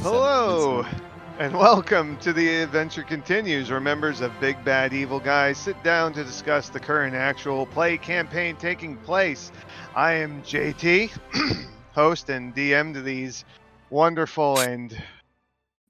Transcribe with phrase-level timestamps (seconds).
[0.00, 0.84] Hello,
[1.38, 6.12] and welcome to the adventure continues, where members of Big Bad Evil Guys sit down
[6.14, 9.52] to discuss the current actual play campaign taking place.
[9.94, 11.10] I am JT,
[11.92, 13.44] host and DM to these
[13.90, 14.96] wonderful and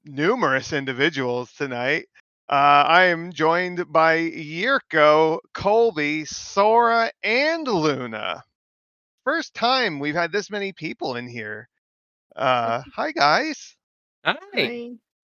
[0.05, 2.07] numerous individuals tonight.
[2.49, 8.43] Uh, I am joined by Yirco, Colby, Sora, and Luna.
[9.23, 11.69] First time we've had this many people in here.
[12.35, 13.75] Uh, hi guys.
[14.23, 14.37] Hi.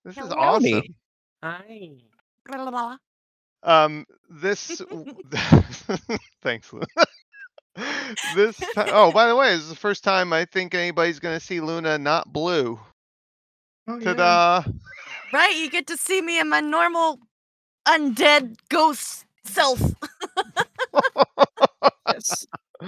[0.05, 0.73] This is Howdy.
[0.73, 0.83] awesome.
[1.43, 1.91] Hi.
[3.63, 4.81] Um, this.
[6.41, 6.85] Thanks, Luna.
[8.35, 8.57] this.
[8.57, 11.61] ti- Oh, by the way, this is the first time I think anybody's gonna see
[11.61, 12.79] Luna not blue.
[13.87, 14.63] Oh, Ta-da!
[15.33, 17.19] Right, you get to see me in my normal
[17.87, 19.81] undead ghost self.
[22.07, 22.45] Yes.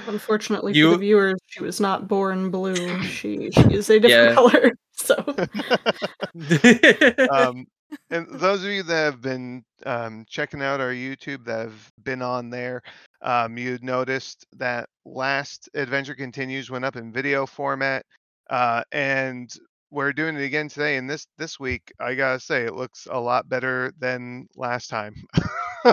[0.08, 3.02] Unfortunately You- for the viewers, she was not born blue.
[3.04, 4.34] She, she is a different Yeah.
[4.36, 4.72] color.
[5.02, 5.36] So
[7.30, 7.66] um,
[8.10, 12.22] and those of you that have been um, checking out our YouTube that have been
[12.22, 12.82] on there,
[13.22, 18.06] um, you noticed that last Adventure Continues went up in video format,
[18.50, 19.52] uh, and
[19.92, 20.98] we're doing it again today.
[20.98, 25.16] And this this week, I gotta say, it looks a lot better than last time.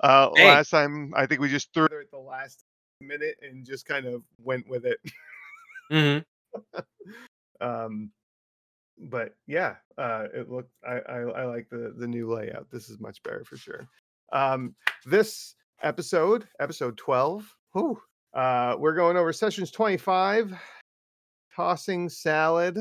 [0.00, 0.44] uh, Hey.
[0.46, 2.64] Last time, I think we just threw it at the last
[3.00, 4.98] minute and just kind of went with it.
[5.90, 6.24] Mhm.
[7.60, 8.10] um
[9.00, 12.68] but yeah uh it looked I, I i like the the new layout.
[12.70, 13.88] This is much better for sure.
[14.32, 14.74] Um
[15.06, 18.00] this episode episode 12 whew,
[18.34, 20.58] uh we're going over sessions 25
[21.54, 22.78] tossing salad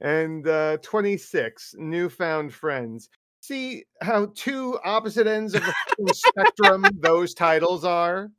[0.00, 3.08] and uh 26 newfound friends.
[3.40, 8.30] See how two opposite ends of the spectrum those titles are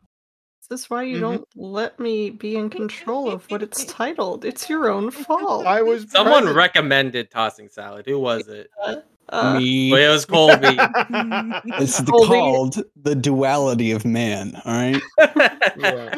[0.71, 1.21] is why you Mhm.
[1.21, 4.45] don't let me be in control of what it's titled?
[4.45, 5.65] It's your own fault.
[5.65, 6.55] i was Someone present.
[6.57, 8.05] recommended tossing salad.
[8.05, 8.69] Who was it?
[9.31, 9.91] Uh, Me.
[9.91, 10.75] Well, it was Colby.
[11.81, 14.59] It's the- Colby- called the duality of man.
[14.65, 15.01] All right.
[15.77, 16.15] yeah.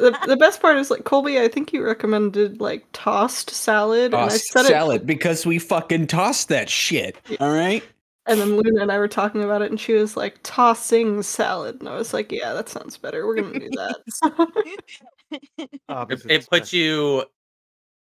[0.00, 4.16] the, the best part is like Colby, I think you recommended like tossed salad, and
[4.16, 7.16] I Tossed said salad because we fucking tossed that shit.
[7.38, 7.82] All right.
[8.26, 11.22] It, and then Luna and I were talking about it, and she was like tossing
[11.22, 13.26] salad, and I was like, yeah, that sounds better.
[13.26, 13.96] We're gonna do that.
[16.10, 17.24] it, it puts you.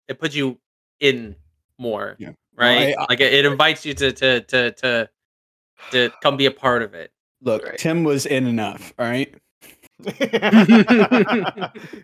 [0.08, 0.58] It puts you
[0.98, 1.36] in
[1.78, 2.28] more, Yeah.
[2.56, 2.94] Well, right?
[2.98, 5.08] I- I- like it, it invites you to to to to
[5.92, 7.10] to come be a part of it.
[7.42, 7.78] Look, Right.
[7.78, 8.92] Tim was in enough.
[8.98, 9.34] All right.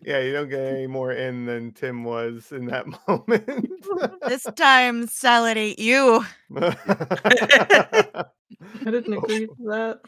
[0.02, 3.70] yeah, you don't get any more in than Tim was in that moment.
[4.28, 6.24] this time, salad ate you.
[6.54, 6.74] I
[8.84, 10.00] didn't agree to that.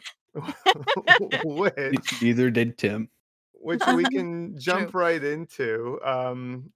[1.43, 3.09] which, Neither did Tim.
[3.53, 6.71] which we can jump right into um,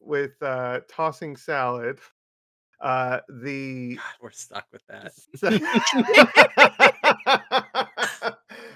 [0.00, 1.98] with uh, tossing salad.
[2.80, 5.12] Uh, the God, we're stuck with that.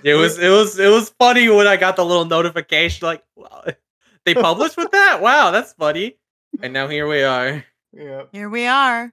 [0.05, 3.23] It it was it was it was funny when I got the little notification like
[3.37, 3.65] wow,
[4.25, 5.21] they published with that.
[5.21, 6.17] Wow, that's funny.
[6.61, 7.65] And now here we are.
[7.93, 8.25] yeah.
[8.33, 9.13] Here we are.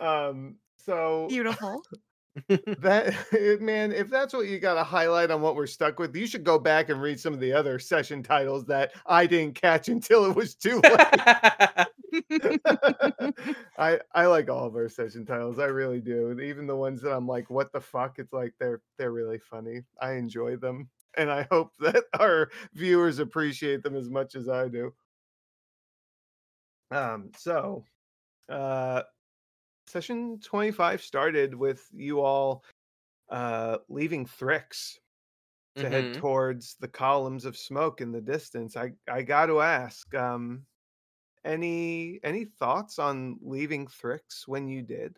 [0.00, 0.56] Um.
[0.76, 1.82] So Beautiful.
[2.48, 3.14] that
[3.62, 6.44] man if that's what you got to highlight on what we're stuck with you should
[6.44, 10.26] go back and read some of the other session titles that i didn't catch until
[10.26, 11.86] it was too late
[13.78, 17.12] i i like all of our session titles i really do even the ones that
[17.14, 21.30] i'm like what the fuck it's like they're they're really funny i enjoy them and
[21.30, 24.94] i hope that our viewers appreciate them as much as i do
[26.90, 27.84] um so
[28.50, 29.02] uh
[29.86, 32.64] session 25 started with you all
[33.30, 34.98] uh leaving Thrix
[35.78, 36.14] to head Mhm.
[36.14, 38.76] towards the columns of smoke in the distance.
[38.76, 40.66] I I got to ask um
[41.46, 45.16] any any thoughts on leaving Thrix when you did?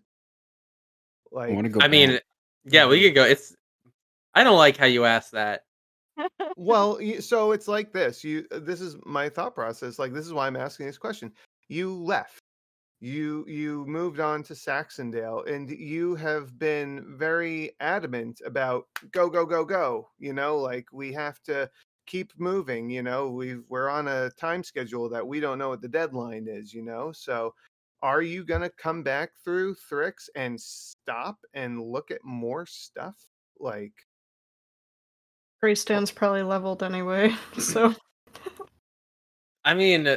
[1.32, 1.80] Like I want to go.
[1.80, 2.18] I mean,
[2.64, 3.06] yeah, we mm-hmm.
[3.06, 3.24] could go.
[3.24, 3.56] It's
[4.34, 5.62] I don't like how you ask that.
[6.56, 8.22] well, so it's like this.
[8.22, 9.98] You uh, this is my thought process.
[9.98, 11.32] Like this is why I'm asking this question.
[11.68, 12.40] You left.
[13.00, 19.46] You you moved on to Saxondale and you have been very adamant about go go
[19.46, 21.70] go go, you know, like we have to
[22.08, 23.30] keep moving, you know.
[23.30, 26.82] We we're on a time schedule that we don't know what the deadline is, you
[26.82, 27.12] know.
[27.12, 27.54] So
[28.02, 33.16] are you going to come back through Thrix and stop and look at more stuff?
[33.60, 33.92] Like
[35.60, 37.94] Grey Stand's probably leveled anyway, so
[39.64, 40.16] I mean, uh,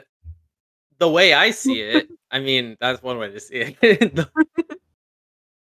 [1.00, 3.80] the way I see it, I mean, that's one way to see it.
[4.16, 4.30] the,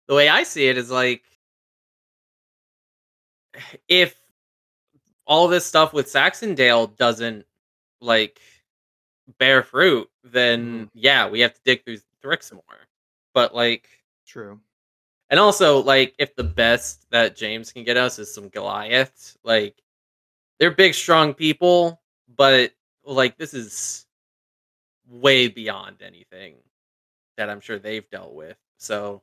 [0.06, 1.22] the way I see it is like
[3.88, 4.14] if
[5.30, 7.46] all this stuff with Saxondale doesn't
[8.00, 8.40] like
[9.38, 10.84] bear fruit, then mm-hmm.
[10.92, 12.62] yeah, we have to dig through Thrix more.
[13.32, 13.88] But like
[14.26, 14.60] True.
[15.30, 19.80] and also like if the best that James can get us is some Goliath, like
[20.58, 22.02] they're big strong people,
[22.36, 22.72] but
[23.04, 24.06] like this is
[25.08, 26.56] way beyond anything
[27.36, 28.56] that I'm sure they've dealt with.
[28.78, 29.22] So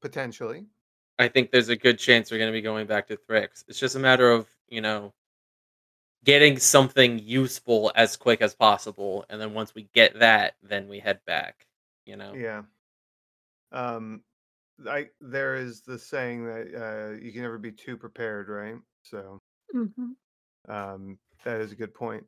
[0.00, 0.64] Potentially.
[1.18, 3.64] I think there's a good chance we're going to be going back to Thrix.
[3.68, 5.12] It's just a matter of, you know,
[6.24, 9.24] getting something useful as quick as possible.
[9.28, 11.66] And then once we get that, then we head back,
[12.06, 12.38] you know?
[12.38, 12.62] Yeah.
[13.72, 14.22] Um,
[14.88, 18.76] I there is the saying that uh, you can never be too prepared, right?
[19.02, 19.38] So
[19.74, 20.16] Mhm.
[20.68, 22.24] um, that is a good point.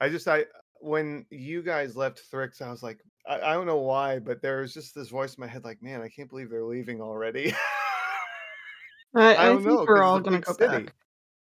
[0.00, 0.44] I just I
[0.80, 4.60] when you guys left Thrix, I was like, I, I don't know why, but there
[4.60, 7.54] was just this voice in my head, like, man, I can't believe they're leaving already.
[9.14, 10.84] I, I I, don't think know, 'cause we're all gonna go city.
[10.84, 10.94] back.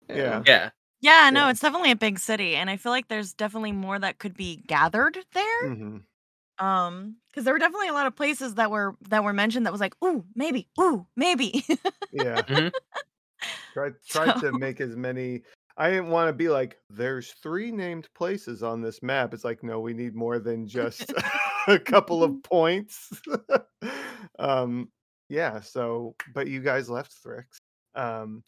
[0.09, 0.43] Yeah.
[0.45, 0.69] Yeah.
[1.01, 1.49] Yeah, no, Yeah.
[1.51, 4.57] it's definitely a big city, and I feel like there's definitely more that could be
[4.67, 5.69] gathered there.
[5.73, 5.97] hmm
[6.59, 9.71] Um, because there were definitely a lot of places that were that were mentioned that
[9.71, 11.65] was like, ooh, maybe, ooh, maybe.
[12.11, 12.41] Yeah.
[12.47, 12.71] Mhm.
[13.73, 15.41] Tried tried So- to make as many.
[15.75, 19.33] I didn't want to be like, there's three named places on this map.
[19.33, 21.11] It's like, no, we need more than just
[21.67, 23.09] a couple of points.
[24.39, 24.89] um,
[25.29, 25.59] yeah.
[25.61, 27.45] So, but you guys left Thrix,
[27.95, 28.43] um,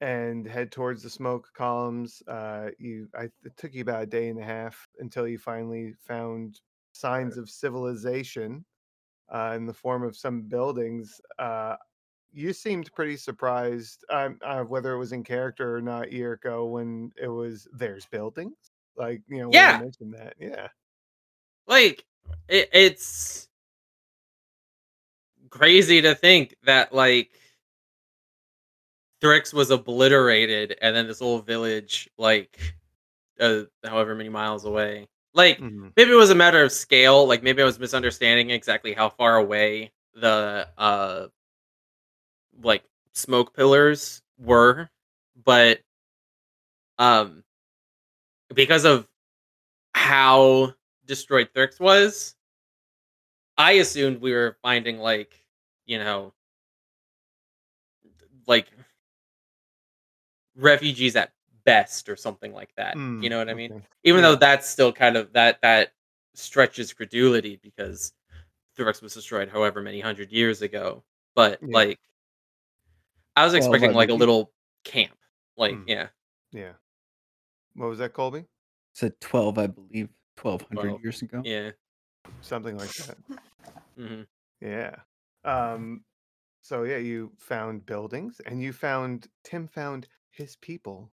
[0.00, 2.22] and head towards the smoke columns.
[2.28, 5.94] Uh, you, I, it took you about a day and a half until you finally
[5.98, 6.60] found
[6.92, 8.64] signs of civilization
[9.32, 11.20] uh, in the form of some buildings.
[11.38, 11.76] Uh,
[12.32, 17.12] you seemed pretty surprised, um, uh, whether it was in character or not, Yirco, when
[17.20, 18.56] it was there's buildings.
[18.96, 19.78] Like you know, Yeah.
[19.78, 20.68] mentioned that, yeah,
[21.66, 22.04] Like,
[22.48, 23.48] it, it's
[25.50, 27.30] crazy to think that, like,
[29.20, 32.58] Thrix was obliterated and then this whole village, like,
[33.40, 35.08] uh, however many miles away.
[35.34, 35.92] Like, Mhm.
[35.96, 39.36] maybe it was a matter of scale like maybe i was misunderstanding exactly how far
[39.36, 41.28] away the uh
[42.62, 44.88] like smoke pillars were
[45.44, 45.80] but
[46.98, 47.42] um
[48.54, 49.08] because of
[49.94, 50.74] how
[51.06, 52.36] destroyed Thrix was
[53.58, 55.44] i assumed we were finding like
[55.86, 56.32] you know
[58.46, 58.66] like
[60.60, 61.32] refugees at
[61.64, 63.82] best or something like that you Mm, know what i mean okay.
[64.04, 64.30] even Yeah.
[64.30, 65.92] though that's still kind of that that
[66.34, 68.12] stretches credulity because
[68.78, 71.02] Thrix was destroyed however many hundred years ago.
[71.34, 71.74] But Yeah.
[71.76, 72.00] like,
[73.36, 74.52] I was expecting but like a you- little
[74.84, 75.18] camp.
[75.56, 75.84] Like, Mm.
[75.86, 76.08] yeah,
[76.52, 76.72] Yeah.
[77.74, 78.46] What was that, Colby?
[78.92, 81.42] It's a 12, I believe, 1200 12, years ago.
[81.44, 81.72] yeah.
[82.40, 83.16] Something like that.
[83.96, 84.22] hmm
[84.60, 84.96] Yeah.
[85.44, 86.04] Um.
[86.62, 91.10] So yeah, you found buildings, and you found Tim found his people,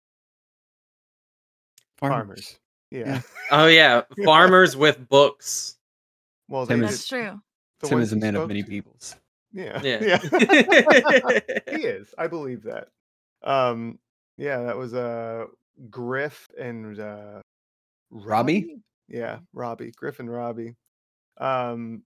[1.97, 2.57] farmers.
[2.91, 2.99] Yeah.
[3.07, 3.21] Yeah.
[3.51, 5.77] Oh yeah, farmers with books.
[6.49, 7.41] Well, Tim they is- That's true.
[7.81, 9.15] the Tim is a you man of many peoples.
[9.53, 9.81] Yeah.
[9.81, 10.17] Yeah.
[11.71, 12.13] he is.
[12.17, 12.89] I believe that.
[13.43, 13.99] Um,
[14.37, 15.45] yeah, that was uh
[15.89, 17.41] Griff and uh
[18.09, 18.77] Robbie?
[19.07, 20.75] Yeah, Robbie, Griff and Robbie.
[21.37, 22.03] Um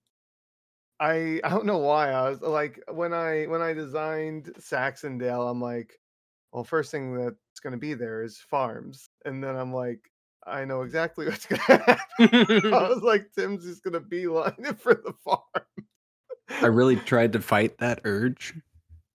[1.00, 5.60] I I don't know why I was like when I when I designed Saxondale, I'm
[5.62, 6.00] like,
[6.52, 9.10] well, first thing that's gonna be there is farms.
[9.26, 10.00] And then I'm like,
[10.46, 12.74] I know exactly what's gonna happen.
[12.74, 15.42] I was like, Tim's just gonna beeline it for the farm.
[16.62, 18.54] I really tried to fight that urge.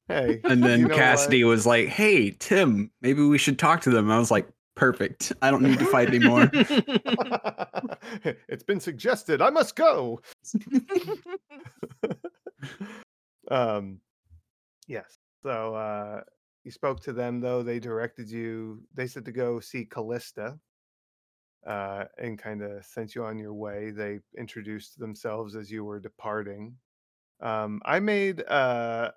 [0.09, 0.41] Hey.
[0.45, 0.99] And then you know what?
[0.99, 4.11] Cassidy was like, hey, Tim, maybe we should talk to them.
[4.11, 5.33] I was like, perfect.
[5.43, 6.49] I don't need to fight anymore.
[8.49, 9.43] it's been suggested.
[9.43, 10.21] I must go.
[13.51, 14.01] um,
[14.87, 15.19] yes.
[15.43, 16.21] So uh,
[16.67, 17.63] you spoke to them, though.
[17.63, 18.83] They directed you.
[18.93, 20.59] They said to go see Callista,
[21.65, 23.93] uh, and kind of sent you on your way.
[23.93, 26.77] They introduced themselves as you were departing.
[27.41, 29.13] Um, I made uh,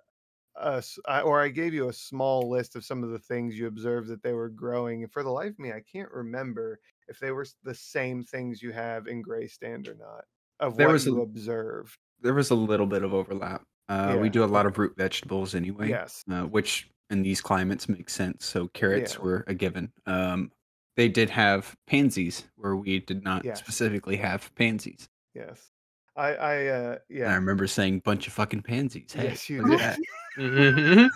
[0.56, 0.84] a
[1.24, 4.22] or I gave you a small list of some of the things you observed that
[4.22, 5.02] they were growing.
[5.04, 8.62] And for the life of me, I can't remember if they were the same things
[8.62, 10.26] you have in Grey Stand or not.
[10.60, 11.98] Of There what was a- you observed.
[12.22, 13.64] There was a little bit of overlap.
[13.88, 16.24] Uh, We do a lot of root vegetables anyway, Yes.
[16.30, 18.46] uh, which in these climates makes sense.
[18.46, 19.22] So carrots Yeah.
[19.22, 19.92] were a given.
[20.06, 20.52] Um,
[20.96, 23.60] they did have pansies where we did not Yes.
[23.60, 25.08] specifically have pansies.
[25.34, 25.72] Yes.
[26.16, 26.34] I.
[26.36, 26.66] I.
[26.68, 29.14] Uh, And I remember saying bunch of fucking pansies.
[29.14, 29.80] Hey, Yes, you did.
[29.80, 30.00] that.
[30.38, 31.10] Mhm.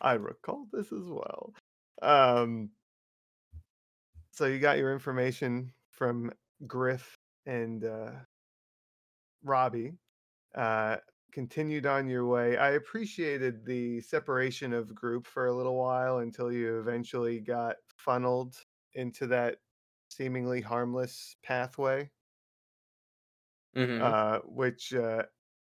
[0.00, 1.52] I recall this as well.
[2.00, 2.70] Um,
[4.32, 6.32] so you got your information from
[6.66, 8.12] Griff and uh,
[9.42, 9.92] Robbie.
[10.54, 10.96] Uh,
[11.32, 12.56] continued on your way.
[12.56, 18.56] I appreciated the separation of group for a little while until you eventually got funneled
[18.94, 19.58] into that
[20.10, 22.10] seemingly harmless pathway.
[23.74, 24.00] Mhm.
[24.02, 25.24] uh, which uh,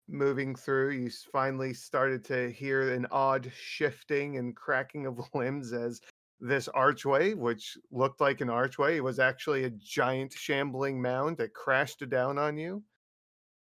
[0.07, 6.01] moving through, you finally started to hear an odd shifting and cracking of limbs as
[6.39, 12.07] this archway, which looked like an archway, was actually a giant shambling mound that crashed
[12.09, 12.85] down on you.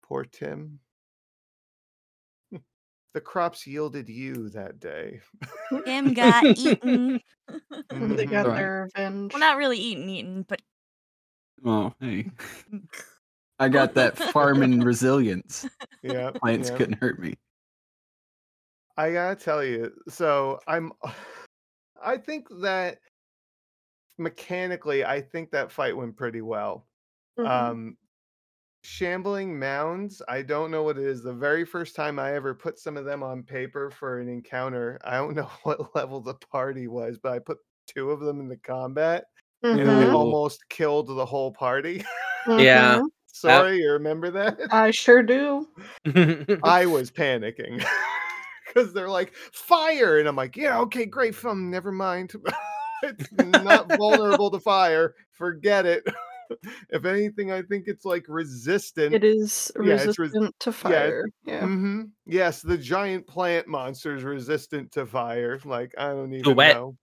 [0.04, 0.82] Poor Tim.
[3.13, 5.22] The crops yielded you that day.
[5.86, 7.22] Tim got eaten.
[7.91, 8.58] They got Right.
[8.58, 9.34] their revenge.
[9.34, 10.62] well, not really eaten, eaten, but
[11.65, 12.29] Oh, hey.
[13.60, 15.70] I got that farming resilience.
[16.01, 16.32] Yeah.
[16.34, 16.77] Plants yeah.
[16.77, 17.36] couldn't hurt me.
[18.98, 20.91] I gotta tell you, so I'm
[22.01, 23.00] I think that
[24.17, 26.88] mechanically, I think that fight went pretty well.
[27.38, 27.77] Mhm.
[27.77, 27.98] Um
[28.84, 31.24] shambling mounds, I don't know what it is.
[31.24, 35.00] The very first time I ever put some of them on paper for an encounter,
[35.04, 38.48] I don't know what level the party was, but I put two of them in
[38.48, 39.25] the combat
[39.63, 40.10] and I Mhm.
[40.10, 40.16] Ooh.
[40.16, 42.04] almost killed the whole party.
[42.48, 43.00] Yeah.
[43.04, 43.08] Mhm.
[43.36, 44.60] Sorry, you remember that?
[44.72, 45.68] I sure do.
[46.63, 47.84] I was panicking
[48.68, 51.72] because they're like fire, and I'm like, yeah, okay, great, fun.
[51.72, 52.34] Never mind.
[53.02, 55.16] it's not vulnerable to fire.
[55.32, 56.04] Forget it.
[56.90, 59.14] If anything, I think it's like resistant.
[59.16, 61.30] It is Yeah, it's res- resistant to yeah, fire.
[61.46, 61.66] Yeah.
[61.66, 65.60] hmm Yes, the giant plant monster is resistant to fire.
[65.66, 66.76] Like I don't even wet.
[66.76, 66.98] know.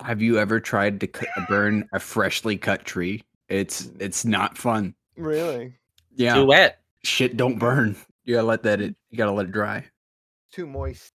[0.00, 3.22] Have you ever tried to cut, burn a freshly cut tree?
[3.48, 4.94] It's it's not fun.
[5.16, 5.74] Really,
[6.16, 6.80] Yeah, Too wet.
[7.04, 7.94] shit don't burn.
[8.24, 8.96] You gotta let that it.
[9.10, 9.84] You gotta let it dry.
[10.52, 11.12] too moist.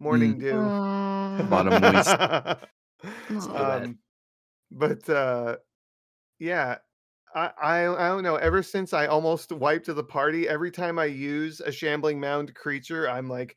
[0.00, 0.56] Morning dew.
[0.56, 2.16] Um, Bottom moist.
[3.28, 3.82] It's too wet.
[3.84, 3.98] um,
[4.70, 5.56] but uh,
[6.38, 6.78] yeah,
[7.36, 8.36] I, I I don't know.
[8.36, 13.08] Ever since I almost wiped the party, every time I use a shambling mound creature,
[13.08, 13.56] I'm like,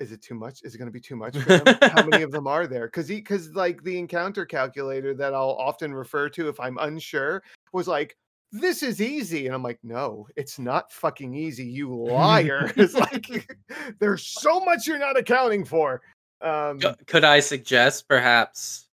[0.00, 0.60] is it too much?
[0.64, 1.36] Is it going to be too much?
[1.36, 2.86] How many of them are there?
[2.86, 7.42] Because because like the encounter calculator that I'll often refer to if I'm unsure
[7.72, 8.16] was like.
[8.56, 12.72] This is easy, and I'm like, no, it's not fucking easy, you liar.
[12.76, 13.48] it's like
[13.98, 16.02] there's so much you're not accounting for.
[16.40, 18.86] Um, Could I suggest perhaps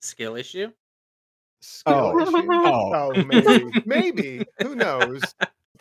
[0.00, 0.72] skill issue?
[1.60, 2.20] Skill Oh.
[2.22, 2.48] issue.
[2.50, 2.92] Oh.
[2.94, 4.44] Oh, maybe, maybe.
[4.62, 5.22] Who knows?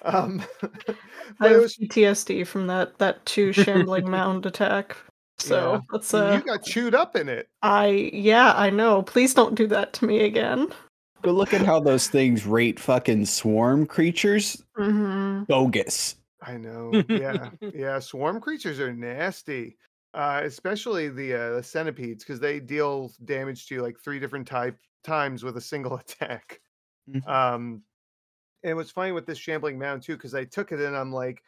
[0.03, 0.41] Um,
[1.41, 4.95] I have was PTSD from that that two shambling mound attack.
[5.39, 5.79] So Yeah.
[5.91, 7.47] that's uh you got chewed up in it.
[7.61, 9.01] I yeah, I know.
[9.01, 10.67] Please don't do that to me again.
[11.21, 14.63] But look at how those things rate fucking swarm creatures.
[14.77, 16.15] hmm Bogus.
[16.41, 17.03] I know.
[17.09, 17.99] Yeah, yeah.
[17.99, 19.77] Swarm creatures are nasty,
[20.13, 24.77] uh, especially the uh, the centipedes because they deal damage to like three different type
[25.03, 26.61] times with a single attack.
[27.09, 27.27] Mhm.
[27.27, 27.83] Um,
[28.63, 31.13] and it was funny with this shambling mound too because I took it and I'm
[31.13, 31.41] like,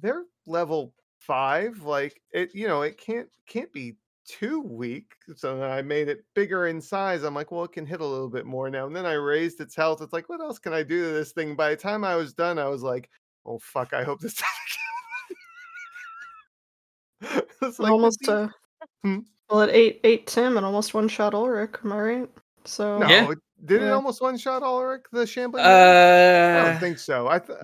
[0.00, 1.82] they're level five.
[1.82, 5.14] Like it, you know, it can't can't be too weak.
[5.36, 7.22] So then I made it bigger in size.
[7.22, 8.86] I'm like, well, it can hit a little bit more now.
[8.86, 10.02] And then I raised its health.
[10.02, 11.54] It's like, what else can I do to this thing?
[11.56, 13.10] By the time I was done, I was like,
[13.44, 14.34] oh fuck, I hope this
[17.20, 17.46] doesn't kill me.
[17.62, 18.48] it's like almost uh
[19.02, 19.20] Hmm?
[19.48, 22.30] well it ate ate Tim and almost one shot Ulrich, am I right?
[22.66, 23.30] So no, Yeah.
[23.32, 25.64] it- did it almost one shot Ulrich, the shambling?
[25.64, 25.74] mound?
[25.74, 27.26] I Uh, don't think so.
[27.26, 27.58] I th-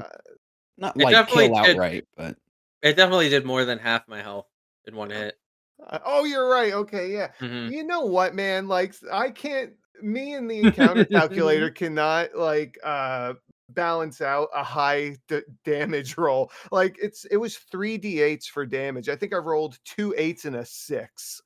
[0.78, 1.76] Not like definitely kill did.
[1.76, 2.36] outright, but
[2.82, 4.46] it definitely did more than half my health
[4.86, 5.38] in one hit.
[5.86, 6.72] uh, oh, you're right.
[6.72, 7.32] Okay, yeah.
[7.40, 7.70] Mhm.
[7.70, 8.68] You know what, man?
[8.68, 13.34] Like I can't me and the encounter calculator cannot like uh
[13.68, 16.50] balance out a high d- damage roll.
[16.70, 19.08] Like it's it was 3 d8s for damage.
[19.08, 21.42] I think I rolled two eights and a 6.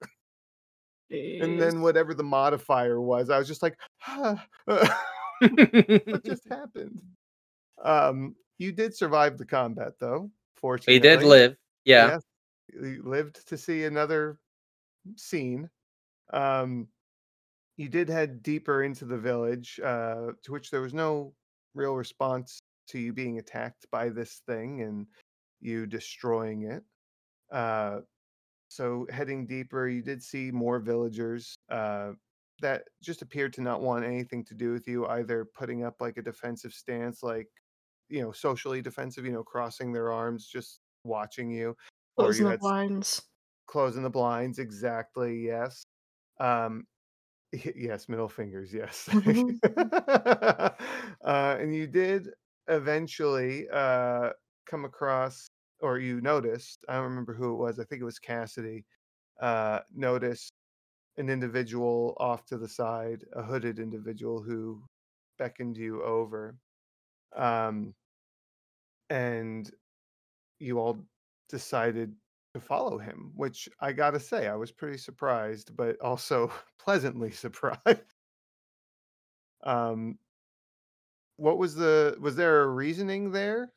[1.10, 3.78] And then whatever the modifier was, I was just like,
[4.64, 4.90] what
[6.24, 7.00] just happened?
[7.82, 10.94] Um you did survive the combat though, fortunately.
[10.94, 11.56] he did live.
[11.84, 12.06] Yeah.
[12.08, 12.22] Yes,
[12.72, 14.38] you lived to see another
[15.16, 15.68] scene.
[16.32, 16.88] Um,
[17.76, 21.34] you did head deeper into the village, uh, to which there was no
[21.74, 22.58] real response
[22.88, 25.06] to you being attacked by this thing and
[25.60, 26.82] you destroying it.
[27.52, 28.00] Uh,
[28.76, 32.12] so heading deeper, you did see more villagers uh,
[32.60, 36.16] that just appeared to not want anything to do with you, either putting up like
[36.18, 37.48] a defensive stance, like
[38.08, 41.76] you know, socially defensive, you know, crossing their arms, just watching you,
[42.18, 43.22] or Closing you the blinds.
[43.66, 45.82] closing the blinds exactly yes
[46.40, 46.86] um
[47.52, 49.60] yes middle fingers yes Mhm.
[49.66, 50.70] uh
[51.24, 52.30] and you did
[52.68, 54.30] eventually uh
[54.66, 55.48] come across
[55.80, 58.84] or you noticed i don't remember who it was i think it was cassidy
[59.40, 60.54] uh noticed
[61.18, 64.82] an individual off to the side a hooded individual who
[65.38, 66.56] beckoned you over
[67.36, 67.94] um
[69.10, 69.70] and
[70.58, 70.98] you all
[71.48, 72.14] decided
[72.54, 78.14] to follow him, which I gotta say, I was pretty surprised, but also pleasantly surprised.
[79.62, 80.18] Um,
[81.36, 83.72] what was the was there a reasoning there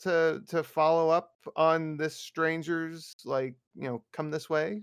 [0.00, 4.82] to to follow up on this stranger's like you know come this way?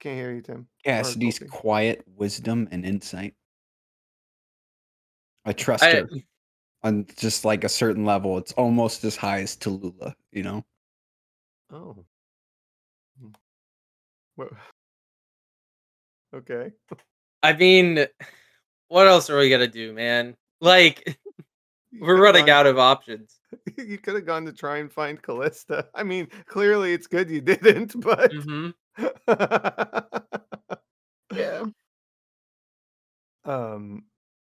[0.00, 0.60] Can't hear you, Tim.
[0.60, 1.50] or Cassidy's Colby.
[1.50, 3.34] quiet wisdom and insight.
[5.44, 6.08] I trust I- her
[6.82, 8.38] on just like a certain level.
[8.38, 10.64] It's almost as high as Tallulah, you know?
[11.70, 12.04] Oh.
[13.20, 13.28] Hmm.
[16.32, 16.70] Okay.
[17.42, 18.06] I mean,
[18.86, 20.36] what else are we gonna do, man?
[20.60, 21.14] Like, You
[21.92, 23.38] we're could've running gone- out of options.
[23.76, 25.88] You could have gone to try and find Callista.
[25.94, 28.70] I mean, clearly it's good you didn't, but hmm
[31.34, 31.64] Yeah.
[33.44, 34.04] um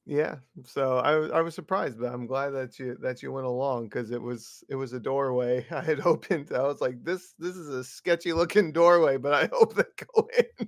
[0.08, 0.36] yeah
[0.66, 3.84] so i was i was surprised but i'm glad that you that you went along
[3.84, 7.56] because it was it was a doorway i had opened i was like this this
[7.56, 9.84] is a sketchy looking doorway but i hope they
[10.16, 10.68] go in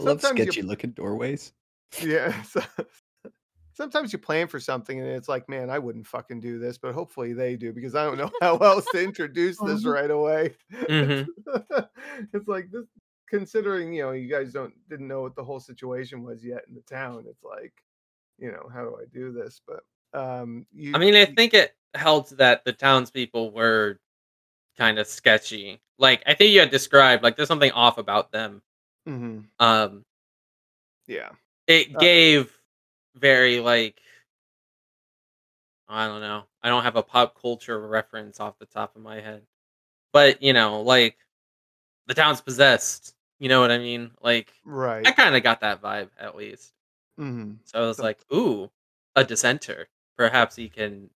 [0.00, 1.52] I love Sometimes you- sketchy looking doorways.
[2.02, 2.60] yeah so,
[3.78, 6.92] sometimes you plan for something and it's like man i wouldn't fucking do this but
[6.92, 9.92] hopefully they do because i don't know how else to introduce this Mhm.
[9.94, 11.26] right away Mhm.
[12.34, 12.86] it's like this
[13.28, 16.74] considering you know you guys don't didn't know what the whole situation was yet in
[16.74, 17.72] the town it's like
[18.38, 19.84] you know how do i do this but
[20.18, 24.00] um you I mean, I think it helped that the townspeople were
[24.76, 25.80] kind of sketchy.
[25.98, 28.62] Like, I think you had described like there's something off about them.
[29.06, 30.04] Mhm, Um,
[31.06, 31.30] yeah
[31.66, 32.57] it Uh, gave
[33.18, 34.00] very like
[35.88, 36.44] I don't know.
[36.62, 39.42] I don't have a pop culture reference off the top of my head.
[40.12, 41.16] But, you know, like
[42.06, 43.14] the town's possessed.
[43.38, 44.10] You know what I mean?
[44.20, 46.72] Like right I kind of got that vibe at least.
[47.16, 48.70] hmm So I was So- like, "Ooh,
[49.16, 49.88] a dissenter.
[50.16, 51.10] Perhaps he can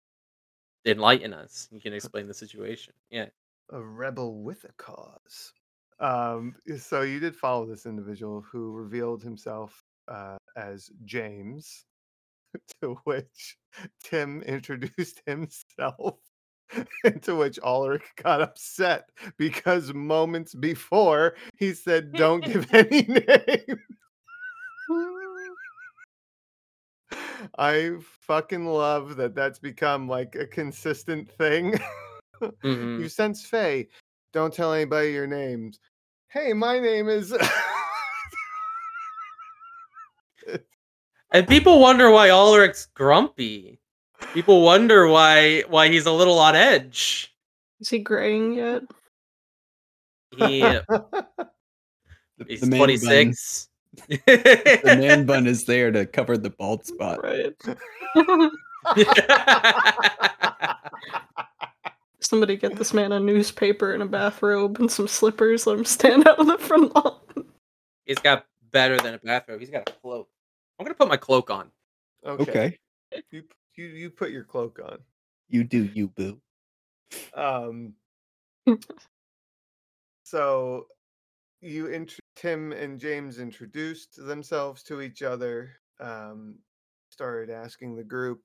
[0.86, 1.68] enlighten us.
[1.72, 3.28] He can explain the situation." Yeah.
[3.74, 5.54] a rebel with a cause
[6.02, 11.86] um so you did follow this individual who revealed himself uh as james
[12.82, 13.58] to which
[14.04, 16.18] tim introduced himself
[17.22, 23.80] to which Ulrich got upset because moments before he said, Don't give any names.
[27.58, 31.78] I fucking love that that's become like a consistent thing.
[32.64, 33.00] Mhm.
[33.00, 33.88] You sense Faye.
[34.34, 35.80] Don't tell anybody your names.
[36.30, 37.36] Hey, my name is.
[41.32, 43.80] And people wonder why Ulrich's grumpy.
[44.34, 47.34] People wonder why why he's a little on edge.
[47.80, 48.84] Is he graying yet?
[50.38, 50.62] He
[52.42, 52.98] The, he's the man twenty.
[52.98, 57.20] The man bun is there to cover the bald spot.
[57.24, 57.54] Right.
[62.20, 65.68] Somebody get this man a newspaper and a bathrobe and some slippers.
[65.68, 67.20] Let him stand out on the front lawn.
[68.06, 69.60] he's got better than a bathrobe.
[69.60, 70.30] He's got a cloak.
[70.82, 71.70] I'm gonna put my cloak on.
[72.26, 72.42] okay.
[72.42, 72.78] Okay.
[73.30, 73.44] You,
[73.76, 74.98] you you put your cloak on.
[75.48, 76.42] You do you, boo.
[77.36, 77.94] Um.
[80.24, 80.88] so,
[81.62, 85.70] you int- Tim and James introduced themselves to each other.
[86.00, 86.56] Um,
[87.12, 88.42] started asking the group,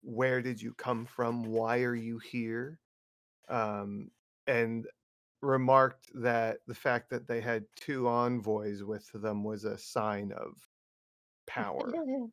[0.00, 1.44] "Where did you come from?
[1.44, 2.80] Why are you here?"
[3.50, 4.10] Um,
[4.46, 4.86] and
[5.42, 10.67] remarked that the fact that they had two envoys with them was a sign of
[11.48, 11.92] power.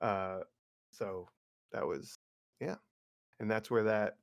[0.00, 0.38] Uh,
[0.92, 1.26] so
[1.72, 2.14] that was
[2.60, 2.76] yeah,
[3.40, 4.14] and that's where that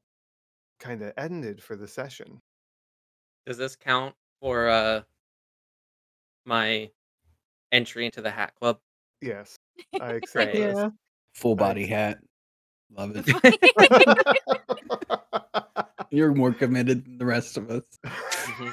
[0.80, 2.40] kind of ended for the session.
[3.46, 5.02] Does this count for uh
[6.46, 6.90] my
[7.74, 8.80] entry into the hat club?
[9.22, 9.58] Yes,
[10.00, 10.54] I accept Right.
[10.54, 10.86] this.
[11.34, 11.60] Full Nice.
[11.68, 12.20] body hat.
[12.96, 13.28] Love it.
[16.10, 17.84] You're more committed than the rest of us.
[18.06, 18.72] Mhm.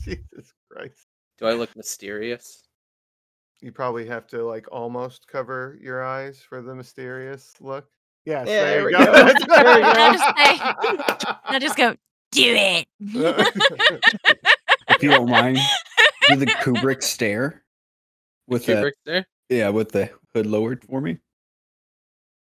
[0.00, 1.06] Jesus Christ!
[1.38, 2.64] Do I look mysterious?
[3.62, 7.86] You probably have to like almost cover your eyes for the mysterious look.
[8.24, 9.04] Yes, Yeah, there, there you we go.
[9.04, 9.12] go.
[9.12, 10.18] There we better.
[11.50, 11.94] Now just go,
[12.32, 12.86] do it.
[14.88, 15.58] If you don't mind,
[16.28, 17.62] do the Kubrick stare
[18.46, 19.26] with the Kubrick stare?
[19.48, 21.18] yeah with the hood lowered for me.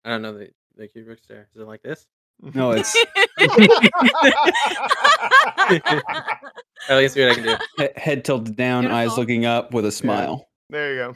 [0.06, 1.48] I don't know the the Kubrick stare.
[1.54, 2.08] Is it like this?
[2.42, 2.96] No, it's
[6.90, 7.56] At least what I can do.
[7.78, 10.48] he- head tilted down, eyes looking up with a smile.
[10.70, 11.16] There you go.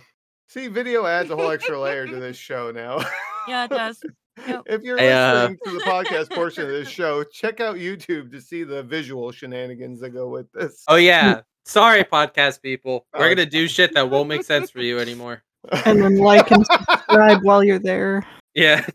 [0.50, 3.00] See, video adds a whole extra layer to this show now.
[3.48, 4.02] yeah, it does.
[4.48, 4.64] Yep.
[4.68, 8.32] If you're I, uh, listening to the podcast portion of this show, check out YouTube
[8.32, 10.84] to see the visual shenanigans that go with this.
[10.88, 11.42] Oh yeah.
[11.66, 13.08] Sorry, podcast people.
[13.14, 15.44] Oh, We're it's gonna do shit that won't make sense for you anymore.
[15.86, 18.26] And then like and subscribe while you're there.
[18.54, 18.86] Yeah.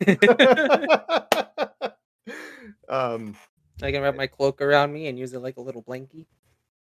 [2.88, 3.36] um,
[3.82, 6.26] I can wrap my cloak around me and use it like a little blankie.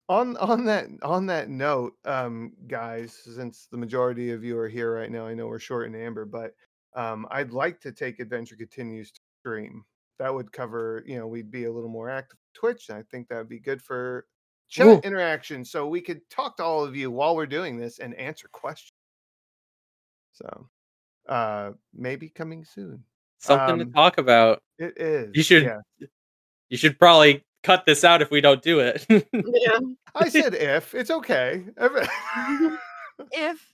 [0.08, 4.94] On on that on that note, um, guys, since the majority of you are here
[4.94, 6.54] right now, I know we're short in amber, but
[6.94, 9.84] Um, I'd like to take Adventure Continues to stream.
[10.18, 12.88] That would cover, you know, we'd be a little more active Twitch.
[12.88, 14.26] And I think that would be good for
[14.68, 15.00] chat Ooh.
[15.04, 15.64] interaction.
[15.64, 18.92] So we could talk to all of you while we're doing this and answer questions.
[20.32, 20.68] So
[21.28, 23.04] uh maybe coming soon.
[23.38, 24.62] Something Um, to talk about.
[24.78, 25.36] It is.
[25.36, 25.80] You should yeah.
[26.70, 29.04] you should probably cut this out if we don't do it.
[29.32, 29.78] Yeah.
[30.14, 30.94] I said if.
[30.94, 31.64] It's okay.
[33.32, 33.72] If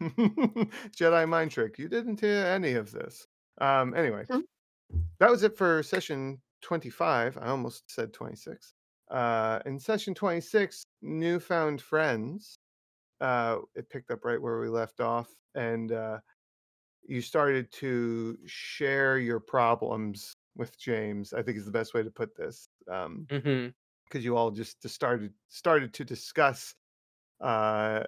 [0.02, 1.78] Jedi mind trick.
[1.78, 3.26] You didn't hear any of this.
[3.60, 4.24] Um, anyway,
[5.20, 7.38] that was it for session 25.
[7.40, 8.72] I almost said 26.
[9.10, 12.56] Uh, in session 26, newfound friends.
[13.20, 16.18] Uh, it picked up right where we left off, and uh,
[17.06, 21.32] you started to share your problems with James.
[21.32, 22.68] I think is the best way to put this.
[22.90, 23.68] Um, hmm
[24.08, 26.74] because you all just started started to discuss
[27.40, 28.02] uh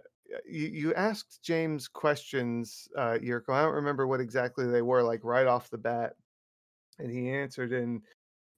[0.49, 3.51] you, you asked james questions uh Yirco.
[3.51, 6.15] i don't remember what exactly they were like right off the bat
[6.99, 8.03] and he answered and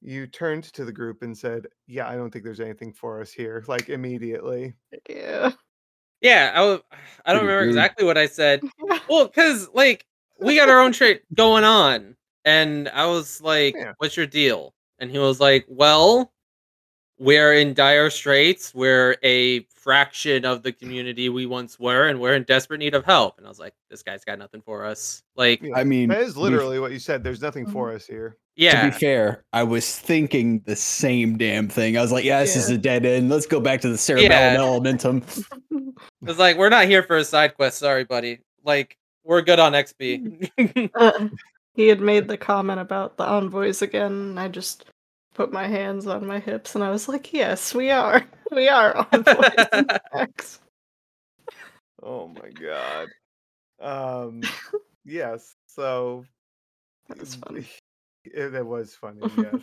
[0.02, 3.32] you turned to the group and said yeah i don't think there's anything for us
[3.32, 4.74] here like immediately
[5.08, 5.52] Yeah.
[6.20, 6.80] Yeah, I,
[7.24, 8.60] I don't remember exactly what I said.
[9.08, 10.04] Well, because like
[10.38, 13.92] we got our own shit going on, and I was like, Yeah.
[13.98, 16.32] "What's your deal?" And he was like, "Well,
[17.18, 18.74] we're in dire straits.
[18.74, 23.04] We're a fraction of the community we once were, and we're in desperate need of
[23.04, 26.08] help." And I was like, "This guy's got nothing for us." Like, Yeah, I mean,
[26.10, 27.72] that is literally what you said there's nothing mm-hmm.
[27.72, 31.96] for us here yeah, To be fair, I was thinking the same damn thing.
[31.96, 33.30] I was like, yeah, this is a dead end.
[33.30, 34.56] Let's go back to the cerebellum Yeah.
[34.58, 35.22] elementum.
[36.26, 37.78] it's like we're not here for a side quest.
[37.78, 38.40] Sorry, buddy.
[38.62, 40.50] Like, we're good on XP.
[40.58, 40.90] Mm.
[40.94, 41.28] Uh-uh.
[41.74, 44.84] He had made the comment about the envoys again, and I just
[45.34, 48.24] put my hands on my hips and I was like, Yes, we are.
[48.52, 50.58] We are envoys
[52.02, 53.08] oh my god.
[53.80, 54.42] Um
[55.04, 56.24] yes so
[57.08, 57.64] That's funny.
[58.24, 59.54] it, it was funny yes.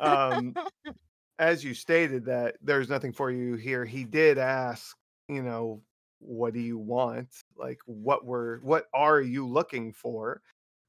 [0.00, 0.54] Um
[1.38, 4.96] as you stated that there's nothing for you here he did ask
[5.28, 5.82] you know
[6.20, 7.28] what do you want?
[7.54, 10.40] Like what were what are you looking for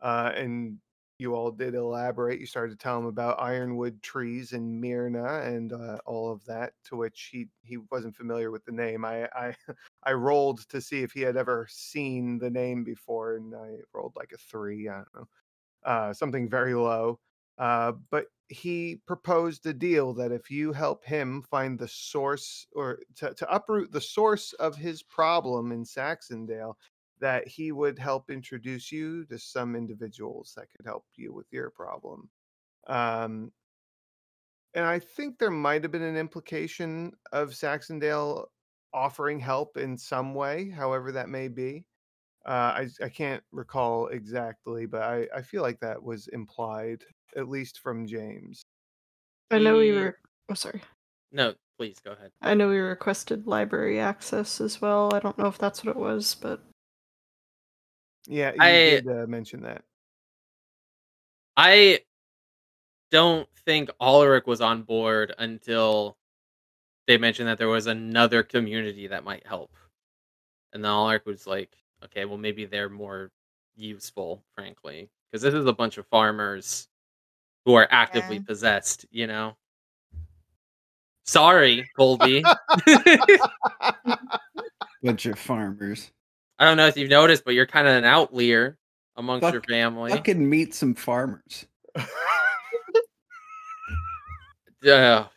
[0.03, 0.79] uh and
[1.19, 2.39] you all did elaborate.
[2.41, 6.73] You started to tell him about ironwood trees in myrna and uh, all of that
[6.85, 9.05] to which he he wasn't familiar with the name.
[9.05, 9.55] I i
[10.03, 14.15] i rolled to see if he had ever seen the name before and i rolled
[14.17, 15.27] like a three i don't know
[15.83, 17.19] uh something very low
[17.59, 22.99] uh, but he proposed a deal that if you help him find the source or
[23.15, 26.73] to, to uproot the source of his problem in Saxondale,
[27.23, 31.71] that he would help introduce you to some individuals that could help you with your
[31.71, 32.29] problem.
[32.88, 33.53] Um,
[34.73, 38.47] and I think there might have been an implication of Saxondale
[38.93, 41.86] offering help in some way, however that may be.
[42.45, 47.05] Uh, I I can't recall exactly, but I, I feel like that was implied,
[47.38, 48.63] at least from James.
[49.51, 50.19] I know we He- were.
[50.49, 50.81] Oh, sorry.
[51.31, 52.31] no, please go ahead.
[52.41, 55.13] I know we requested library access as well.
[55.13, 56.62] I don't know if that's what it was, but
[58.27, 59.83] Yeah, you I- did uh, mention that.
[61.55, 61.99] I
[63.12, 66.17] don't think Ulrich was on board until
[67.05, 69.71] they mentioned that there was another community that might help.
[70.73, 71.69] And then Ulrich was like,
[72.05, 73.29] okay, well, maybe they're more
[73.75, 75.09] useful, frankly.
[75.31, 76.88] Because this is a bunch of farmers
[77.65, 78.41] who are actively Yeah.
[78.47, 79.55] possessed, you know?
[81.25, 82.43] Sorry, Colby.
[85.03, 86.12] Bunch of farmers.
[86.63, 88.78] I don't know if you've noticed, but you're kind of an outlier
[89.17, 90.12] amongst your Fuck- family.
[90.12, 91.65] Fucking meet some farmers.
[94.82, 95.28] Yeah.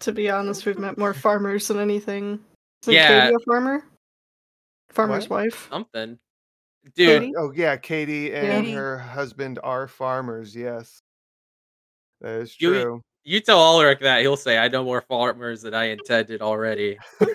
[0.00, 2.40] to be honest, we've met more farmers than anything.
[2.82, 3.26] Isn't Yeah.
[3.26, 3.84] Katie a farmer?
[4.90, 5.42] Farmer's What?
[5.44, 5.68] wife.
[5.70, 6.18] something.
[6.96, 7.32] Dude, Katie?
[7.36, 8.72] oh yeah, Katie and Katie.
[8.76, 10.56] her husband are farmers.
[10.56, 11.00] Yes,
[12.20, 13.02] that is You- true.
[13.24, 17.00] You tell Ulrich that, he'll say, I know more farmers than I intended already.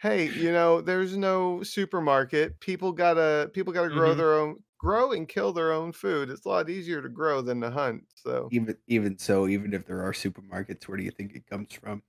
[0.00, 2.58] hey, you know, there's no supermarket.
[2.60, 4.16] People gotta people gotta grow Mhm.
[4.16, 6.30] their own grow and kill their own food.
[6.30, 8.04] It's a lot easier to grow than to hunt.
[8.14, 11.72] So Even even so, even if there are supermarkets, where do you think it comes
[11.74, 12.02] from?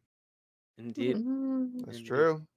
[0.78, 1.20] Indeed.
[1.20, 2.02] Mm, That's Indeed.
[2.02, 2.48] true.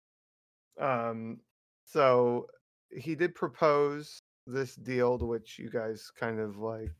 [0.79, 1.41] Um,
[1.87, 2.49] so
[2.91, 6.93] he did propose this deal to which you guys kind of like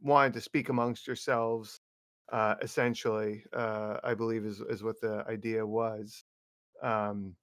[0.00, 1.80] wanted to speak amongst yourselves.
[2.30, 6.24] Uh, essentially, uh, I believe is is what the idea was.
[6.82, 7.36] Um,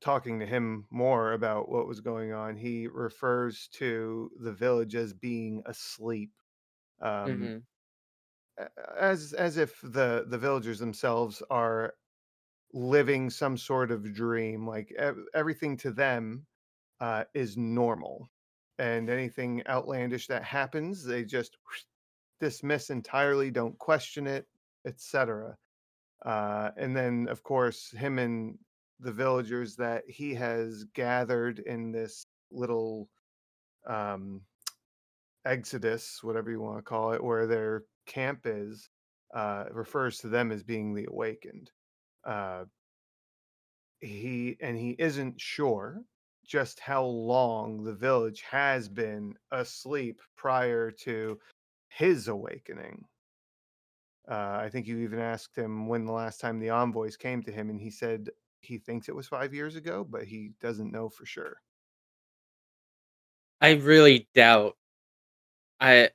[0.00, 5.12] talking to him more about what was going on, he refers to the village as
[5.12, 6.32] being asleep.
[7.00, 7.66] Um, Mhm.
[8.96, 11.94] as as if the the villagers themselves are
[12.72, 14.66] living some sort of dream.
[14.68, 16.46] Like ev- everything to them
[17.00, 18.30] uh, is normal,
[18.78, 21.56] and anything outlandish that happens, they just
[22.40, 24.46] dismiss entirely, don't question it,
[24.86, 25.56] etc.
[26.24, 28.58] Uh, and then, of course, him and
[29.00, 33.08] the villagers that he has gathered in this little
[33.86, 34.40] um,
[35.44, 38.88] exodus, whatever you want to call it, where their camp is,
[39.34, 41.70] uh, refers to them as being the awakened.
[42.24, 42.64] Uh,
[44.00, 46.02] he and he isn't sure
[46.48, 51.38] just how long the village has been asleep prior to
[51.90, 53.04] his awakening.
[54.28, 57.52] Uh, I think you even asked him when the last time the envoys came to
[57.52, 58.30] him, and he said
[58.60, 61.56] he thinks it was five years ago, but he doesn't know for sure.
[63.60, 64.76] I really doubt.
[65.80, 66.10] I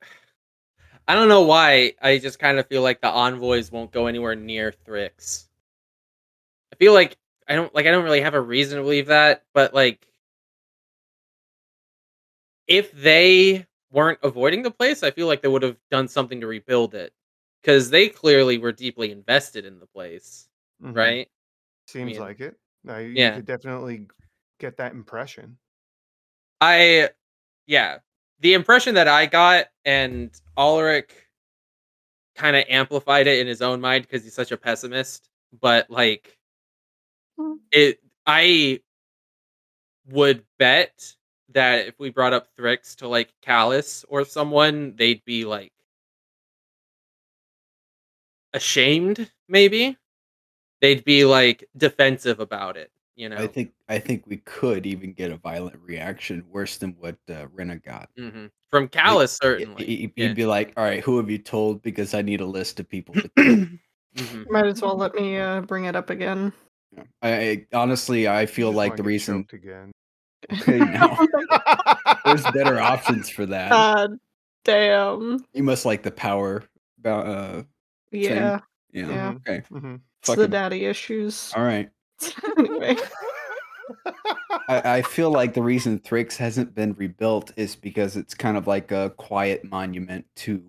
[1.07, 1.93] I don't know why.
[2.01, 5.47] I just kind of feel like the envoys won't go anywhere near Thrix.
[6.71, 7.17] I feel like
[7.47, 10.07] I don't like I don't really have a reason to believe that, but like
[12.67, 16.47] if they weren't avoiding the place, I feel like they would have done something to
[16.47, 17.13] rebuild it
[17.61, 20.47] because they clearly were deeply invested in the place,
[20.81, 20.93] Mhm.
[20.95, 21.29] right?
[21.87, 22.57] Seems mean, like it.
[22.83, 24.07] No, you, you could definitely
[24.59, 25.57] get that impression.
[26.61, 27.09] I
[27.67, 27.99] yeah,
[28.39, 31.11] the impression that I got and Ulrich
[32.35, 35.29] kind of amplified it in his own mind because he's such a pessimist,
[35.61, 36.37] but like
[37.39, 37.59] Mm.
[37.71, 38.79] it I
[40.09, 41.15] would bet
[41.49, 45.71] that if we brought up Thrix to like Callus or someone, they'd be like
[48.53, 49.97] ashamed, maybe.
[50.81, 53.37] They'd be like defensive about it, you know.
[53.37, 57.47] I think I think we could even get a violent reaction worse than what uh,
[57.53, 58.09] Rena got.
[58.17, 59.85] hmm From Callus, He- certainly.
[59.85, 60.33] he- He'd yeah.
[60.33, 61.81] be like, "All right, who have you told?
[61.83, 63.67] Because I need a list of people." To kill."
[64.15, 64.47] Mhm.
[64.51, 66.53] Might as well let me uh, bring it up again.
[66.95, 67.03] Yeah.
[67.23, 69.91] I, I honestly, I feel like the get reason again.
[70.51, 71.17] Okay, now.
[72.25, 73.69] there's better options for that.
[73.71, 74.19] God
[74.63, 75.43] damn.
[75.53, 76.63] you must like the power.
[76.99, 77.63] About uh,
[78.11, 78.59] Yeah.
[78.93, 79.07] yeah.
[79.07, 79.33] Yeah.
[79.47, 79.63] Okay.
[79.71, 79.99] Mhm.
[80.21, 81.51] It's the daddy issues.
[81.55, 81.89] All right.
[82.57, 82.95] anyway.
[84.69, 88.67] I, I feel like the reason Thrix hasn't been rebuilt is because it's kind of
[88.67, 90.63] like a quiet monument to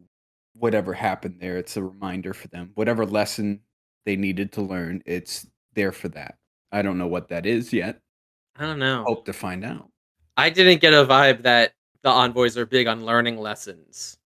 [0.55, 1.57] whatever happened there.
[1.57, 2.73] It's a reminder for them.
[2.75, 3.61] Whatever lesson
[4.07, 6.39] they needed to learn, it's there for that.
[6.73, 8.01] I don't know what that is yet.
[8.57, 9.05] I don't know.
[9.05, 9.91] Hope to find out.
[10.37, 14.19] I didn't get a vibe that the envoys are big on learning lessons.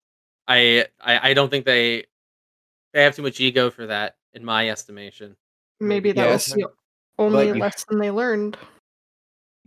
[0.46, 2.06] I I, I don't think they
[2.92, 5.36] they have too much ego for that, in my estimation.
[5.80, 6.68] Maybe that was the
[7.18, 8.56] only but you- lesson they learned.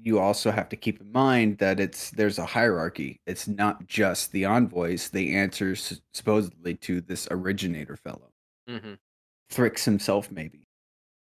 [0.03, 3.21] You also have to keep in mind that it's there's a hierarchy.
[3.27, 5.09] It's not just the envoys.
[5.09, 8.31] They answer s- supposedly to this originator fellow.
[8.67, 8.93] hmm
[9.51, 10.63] Thrix himself, maybe.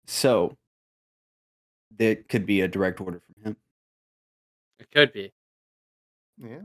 [0.06, 0.56] So,
[1.98, 3.56] there could be a direct order from him.
[4.78, 5.32] It could be.
[6.38, 6.60] yeah.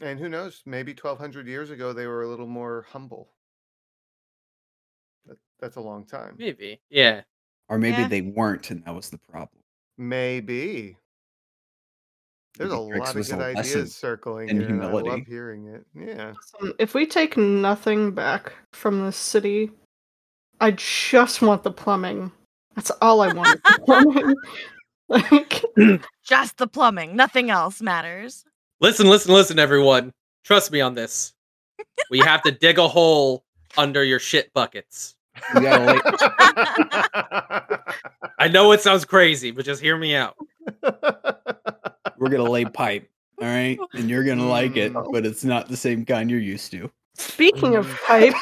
[0.00, 0.62] And who knows?
[0.66, 3.28] Maybe 1200 years ago they were a little more humble.
[5.26, 6.34] That, that's a long time.
[6.38, 6.80] Maybe.
[6.90, 7.22] Yeah.
[7.68, 8.08] Or maybe Yeah.
[8.08, 9.62] they weren't, and that was the problem.
[9.98, 10.96] Maybe.
[12.58, 14.82] There's a Maybe lot of good ideas circling in here.
[14.82, 15.24] I love humility.
[15.24, 15.86] hearing it.
[15.94, 16.32] Yeah.
[16.78, 19.70] If we take nothing back from this city,
[20.60, 22.30] I just want the plumbing.
[22.74, 23.56] That's all I want.
[23.56, 24.34] is the plumbing.
[25.08, 25.64] like,
[26.24, 27.16] Just the plumbing.
[27.16, 28.44] Nothing else matters.
[28.80, 30.12] Listen, listen, listen, everyone.
[30.44, 31.34] Trust me on this.
[32.10, 33.44] We have to dig a hole
[33.76, 35.14] under your shit buckets.
[35.54, 36.00] We I
[38.50, 40.36] know it sounds crazy, but just hear me out.
[42.18, 43.08] we're gonna lay pipe,
[43.40, 45.12] all right, and you're gonna like it, Mm.
[45.12, 46.90] but it's not the same kind you're used to.
[47.16, 48.34] speaking of pipe,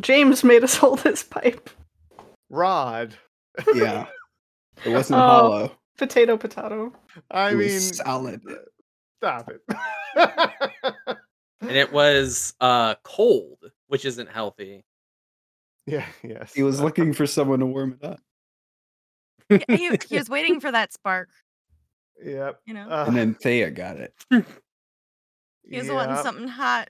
[0.00, 1.68] James made us hold his pipe.
[2.54, 3.14] Rod.
[3.74, 4.06] Yeah,
[4.84, 5.26] it wasn't Oh.
[5.26, 5.78] hollow.
[5.98, 6.92] Potato, potato.
[7.30, 8.40] I it mean, was solid.
[9.20, 9.60] stop it.
[11.60, 14.84] And it was uh cold, which isn't healthy.
[15.86, 16.52] yeah, yes.
[16.54, 18.20] He was looking for someone to warm it up,
[19.68, 21.28] he, he was waiting for that spark,
[22.24, 22.60] Yep.
[22.66, 22.88] you know?
[22.88, 24.14] Uh, and then Thea got it.
[24.30, 26.88] he was wanting something hot.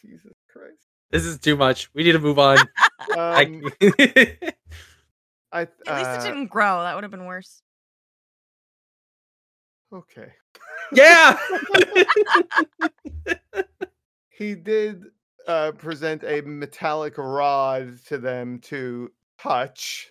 [0.00, 0.86] Jesus Christ.
[1.12, 1.90] This is too much.
[1.94, 2.58] We need to move on.
[3.14, 3.62] I- Um,
[5.54, 6.80] I, At least it uh, didn't grow.
[6.82, 7.60] That would have been worse.
[9.92, 10.32] Okay.
[10.92, 11.36] yeah.
[14.30, 15.04] He did
[15.46, 20.10] uh, present a metallic rod to them to touch.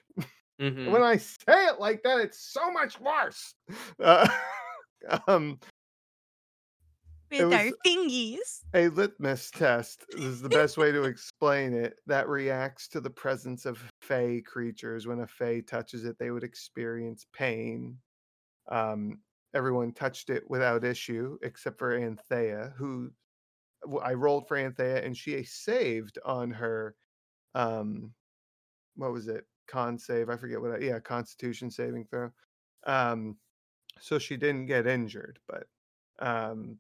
[0.62, 0.92] Mhm.
[0.92, 3.56] When I say it like that, it's so much worse.
[4.00, 4.28] Uh,
[5.28, 5.60] um,
[7.32, 8.64] with was- our fingies.
[8.74, 13.66] a litmus test is the best way to explain it that reacts to the presence
[13.66, 15.08] of fey creatures.
[15.08, 17.98] When a fey touches it they would experience pain.
[18.70, 19.20] Um,
[19.54, 23.12] everyone touched it without issue except for anthea who
[24.02, 26.96] I rolled for anthea and she saved on her
[27.56, 28.14] um
[28.96, 29.46] what was it?
[29.68, 32.32] Con save i forget what I, yeah constitution saving throw.
[32.86, 33.38] Um
[34.00, 35.68] so she didn't get injured but
[36.20, 36.78] um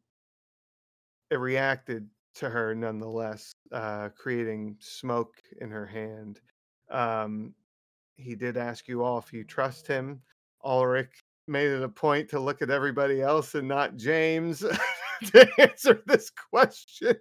[1.32, 6.40] it reacted to her nonetheless, uh, creating smoke in her hand.
[6.90, 7.54] Um,
[8.18, 10.22] he did ask you all if you trust him.
[10.64, 14.60] Ulrich made it a point to look at everybody else and not James
[15.26, 17.16] to answer this question.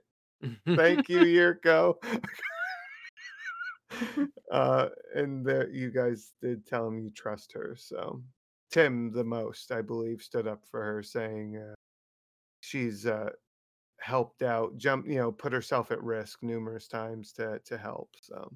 [0.66, 1.20] Thank you,
[1.64, 1.94] Yirco.
[4.52, 7.76] uh, and that you guys did tell him you trust her.
[7.78, 8.22] So
[8.70, 11.74] Tim, the most, I believe, stood up for her, saying uh,
[12.60, 13.30] she's uh,
[14.00, 18.10] helped out, jump, you know, put herself at risk numerous times to to help.
[18.20, 18.52] So,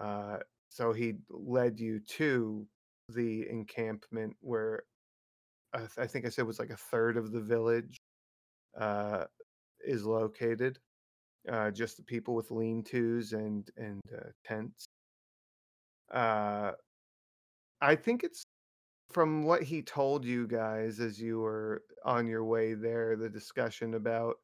[0.00, 2.66] uh, so he led you to
[3.08, 4.84] the encampment where
[5.74, 7.98] I, I think I said was like a third of the village
[8.78, 9.24] uh,
[9.84, 10.78] is located.
[11.50, 14.86] Uh, just the people with lean-tos and and uh, tents.
[16.12, 16.72] Uh,
[17.80, 18.44] I think it's
[19.10, 23.16] from what he told you guys as you were on your way there.
[23.16, 24.36] The discussion about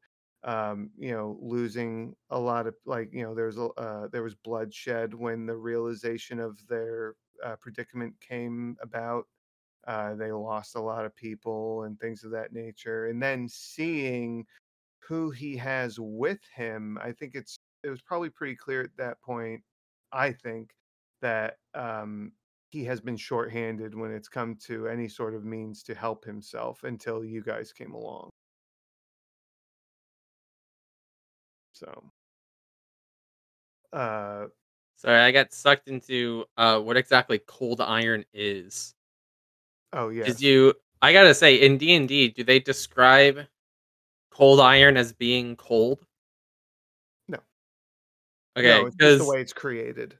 [0.43, 4.23] um, you know losing a lot of like you know there was a uh, there
[4.23, 9.27] was bloodshed when the realization of their uh, predicament came about.
[9.87, 14.45] Uh, they lost a lot of people and things of that nature, and then seeing
[14.99, 19.21] who he has with him, I think it's it was probably pretty clear at that
[19.21, 19.63] point.
[20.11, 20.71] I think
[21.21, 22.33] that um,
[22.71, 26.83] he has been shorthanded when it's come to any sort of means to help himself
[26.83, 28.29] until you guys came along.
[31.73, 32.11] So,
[33.91, 34.45] uh,
[34.95, 38.93] Sorry, I got sucked into uh, what exactly cold iron is.
[39.93, 40.73] oh yeah, Did you?
[41.01, 43.47] I gotta say, in D and D, do they describe
[44.29, 46.05] cold iron as being cold?
[47.27, 47.39] No.
[48.55, 50.15] Okay, no, it's the way it's created.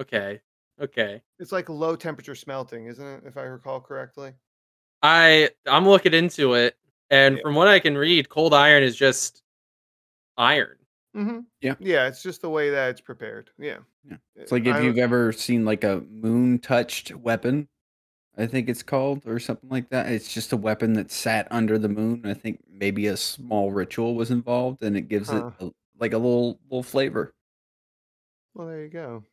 [0.00, 0.40] okay,
[0.82, 1.22] okay.
[1.38, 3.22] It's like low temperature smelting, isn't it?
[3.26, 4.32] If I recall correctly.
[5.02, 6.76] I I'm looking into it,
[7.10, 7.42] and Yeah.
[7.42, 9.42] from what I can read, cold iron is just
[10.36, 10.76] iron.
[11.16, 11.40] Mm-hmm.
[11.60, 11.74] Yeah.
[11.78, 13.50] Yeah, it's just the way that it's prepared.
[13.58, 13.78] Yeah.
[14.08, 14.16] Yeah.
[14.36, 17.68] It's like if I- you've ever seen like a moon touched weapon,
[18.38, 20.10] I think it's called, or something like that.
[20.10, 22.22] It's just a weapon that sat under the moon.
[22.24, 25.50] I think maybe a small ritual was involved, and it gives Huh.
[25.60, 27.34] it a, like a little little flavor.
[28.54, 29.24] Well, there you go.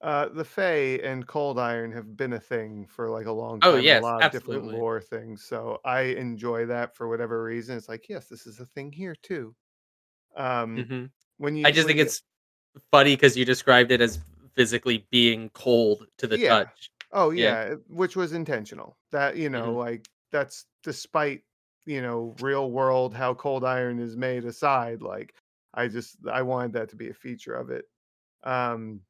[0.00, 3.74] Uh, the Fae and Cold Iron have been a thing for like a long time.
[3.74, 5.44] Oh, yes, a lot of different lore things.
[5.44, 7.76] So I enjoy that for whatever reason.
[7.76, 9.56] It's like, yes, this is a thing here too.
[10.36, 11.06] Um, hmm
[11.38, 12.22] when you, I just think you- it's
[12.92, 14.20] funny because you described it as
[14.54, 16.48] physically being cold to the Yeah.
[16.48, 16.90] touch.
[17.12, 17.58] Oh Yeah.
[17.70, 18.98] yeah, which was intentional.
[19.12, 19.78] That you know, Mhm.
[19.78, 21.42] like that's despite
[21.86, 25.02] you know real world how cold iron is made aside.
[25.02, 25.34] Like
[25.74, 27.86] I just I wanted that to be a feature of it.
[28.44, 29.02] Um,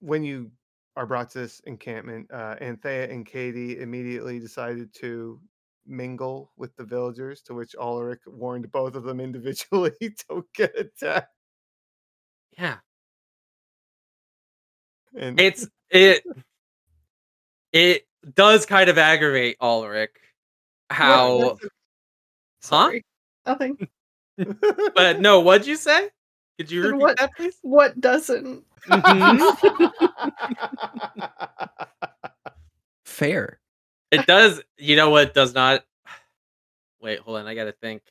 [0.00, 0.50] when you
[0.96, 5.40] are brought to this encampment, uh, Anthea and Katie immediately decided to
[5.86, 7.40] mingle with the villagers.
[7.42, 9.92] To which Ulrich warned both of them individually,
[10.28, 11.32] "Don't get attacked."
[12.58, 12.78] Yeah,
[15.14, 16.24] And it's it.
[17.72, 20.16] It does kind of aggravate Ulrich
[20.90, 21.58] how, What-
[22.64, 22.92] huh?
[23.46, 23.88] Nothing.
[24.94, 26.10] But no, what'd you say?
[26.58, 27.56] Could you repeat what- that, please?
[27.62, 28.64] What doesn't?
[28.88, 29.92] Mhm.
[33.04, 33.58] Fair.
[34.10, 34.60] It does.
[34.76, 35.84] You know what does not?
[37.00, 37.46] Wait, hold on.
[37.46, 38.02] I gotta think.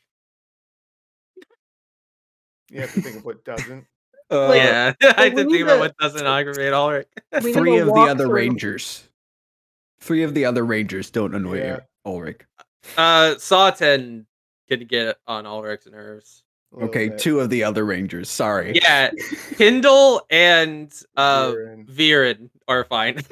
[2.69, 3.85] you have to think of what doesn't.
[4.29, 7.07] Uh, Like, yeah, I had we to think about to- what doesn't aggravate Ulrich.
[7.39, 8.33] Three of the other walkthrough.
[8.33, 9.07] rangers.
[10.01, 11.79] Three of the other rangers don't annoy Yeah.
[12.05, 12.41] Ulrich.
[12.97, 14.25] Uh, Sawten
[14.67, 16.43] can get on Ulrich's nerves.
[16.71, 17.19] A little Okay, bit.
[17.19, 18.29] two of the other rangers.
[18.29, 18.73] Sorry.
[18.75, 19.11] Yeah,
[19.57, 21.85] Kindle and uh Viren.
[21.87, 23.21] Viren are fine.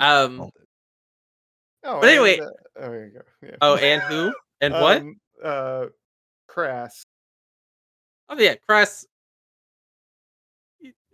[0.00, 0.50] Um.
[1.82, 3.20] Oh, But anyway- and, uh, oh, there you go.
[3.42, 3.56] Yeah.
[3.60, 4.98] oh, and who and what?
[4.98, 5.86] Um, Uh,
[6.46, 7.04] Crass.
[8.28, 9.06] Oh yeah, Cress.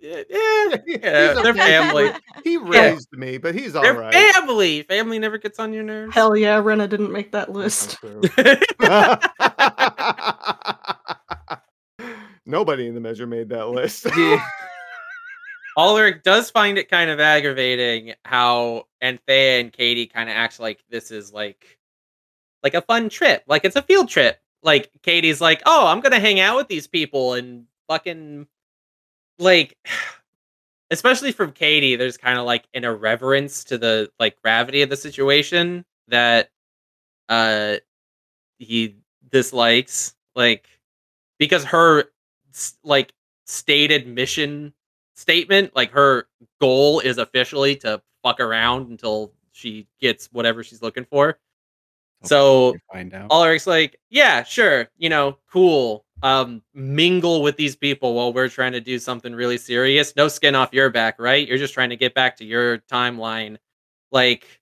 [0.07, 2.11] Eh, eh, yeah, yeah, He's they're family.
[2.45, 4.35] He raised me, but he's all They're right.
[4.35, 4.83] family.
[4.83, 6.15] Family never gets on your nerves.
[6.15, 7.99] Hell yeah, Rena didn't make that list.
[12.47, 14.07] Nobody in the measure made that list.
[14.17, 14.45] Yeah.
[15.77, 20.85] Ulrich does find it kind of aggravating how Anthea and Katie kind of act like
[20.89, 21.79] this is like
[22.63, 24.39] like a fun trip, like it's a field trip.
[24.63, 28.47] Like Katie's like, "Oh, I'm gonna hang out with these people and fucking
[29.39, 29.77] like."
[30.89, 34.97] Especially from Katie, there's kind of like an irreverence to the like gravity of the
[34.97, 36.51] situation that
[37.29, 37.77] uh
[38.59, 38.95] he
[39.33, 40.69] dislikes, like
[41.39, 42.05] because her
[42.85, 43.13] like
[43.47, 44.73] stated mission
[45.17, 46.29] statement, like her
[46.61, 51.39] goal is officially to fuck around until she gets whatever she's looking for.
[52.23, 53.33] So find out.
[53.33, 56.06] Ulrich's like, yeah, sure, you know, cool.
[56.23, 60.17] Um, mingle with these people while we're trying to do something really serious.
[60.17, 61.47] No skin off your back, right?
[61.47, 63.59] You're just trying to get back to your timeline,
[64.13, 64.61] like,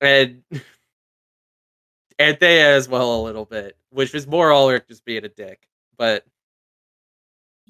[0.00, 0.44] and
[2.18, 5.68] and Thea as well a little bit, which is more Ulrich just being a dick.
[5.96, 6.24] But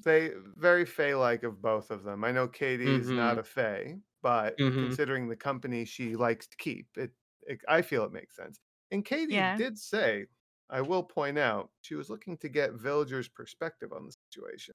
[0.03, 2.23] they very Fey like of both of them.
[2.23, 4.73] I know Katie is not a Fey, but Mhm.
[4.77, 7.11] considering the company she likes to keep, it,
[7.43, 8.59] it I feel it makes sense.
[8.91, 9.55] And Katie Yeah.
[9.55, 10.25] did say,
[10.69, 14.73] I will point out, she was looking to get villagers' perspective on the situation.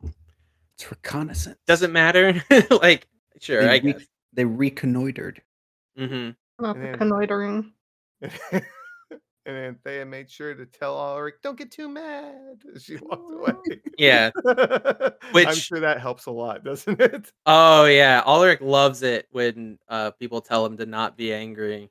[0.77, 1.59] It's reconnaissance.
[1.67, 2.43] doesn't matter.
[2.71, 3.09] like,
[3.41, 4.07] sure, They I re- guess.
[4.33, 5.43] They reconnoitered.
[5.97, 6.31] hmm
[6.61, 7.73] Not And the then- connoitering.
[8.53, 8.63] and
[9.47, 13.81] Anthea made sure to tell Ulrich, "Don't get too mad." As she walked away.
[13.99, 14.31] Yeah.
[14.45, 17.33] which I'm Which- sure that helps a lot, doesn't it?
[17.47, 21.91] Oh yeah, Ulrich loves it when uh, people tell him to not be angry.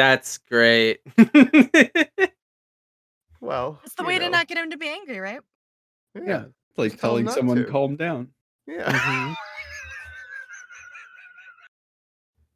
[0.00, 1.00] That's great.
[3.42, 5.42] well, it's the you way to not get him to be angry, right?
[6.14, 6.44] Yeah, Yeah.
[6.70, 7.64] It's like Tell 'em telling someone to.
[7.70, 8.28] calm down.
[8.66, 8.90] yeah.
[8.90, 9.34] Mhm.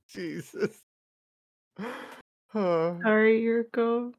[0.09, 0.71] Jesus.
[2.55, 2.99] Oh.
[3.03, 4.15] Sorry, Yirco.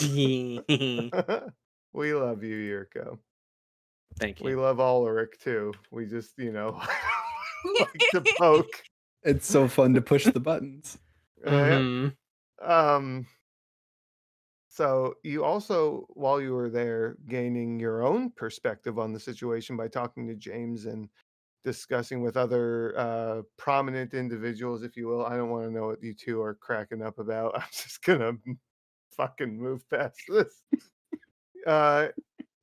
[1.92, 3.18] we love you, Yirco.
[4.18, 4.46] Thank you.
[4.46, 4.60] We you.
[4.60, 5.74] love Ulrich too.
[5.92, 6.82] We just, you know,
[7.78, 8.82] like to poke.
[9.22, 10.98] It's so fun to push the buttons.
[11.46, 12.16] Uh, Mhm.
[12.64, 13.26] Um.
[14.68, 19.86] So you also, while you were there, gaining your own perspective on the situation by
[19.86, 21.08] talking to James and
[21.64, 25.24] discussing with other uh, prominent individuals, if you will.
[25.24, 27.54] I don't want to know what you two are cracking up about.
[27.58, 28.32] I'm just gonna
[29.16, 30.62] fucking move past this.
[31.66, 32.08] Uh,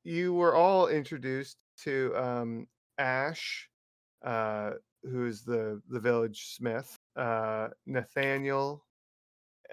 [0.03, 3.69] you were all introduced to um, Ash,
[4.23, 4.71] uh,
[5.03, 8.83] who's the the village smith, uh, Nathaniel,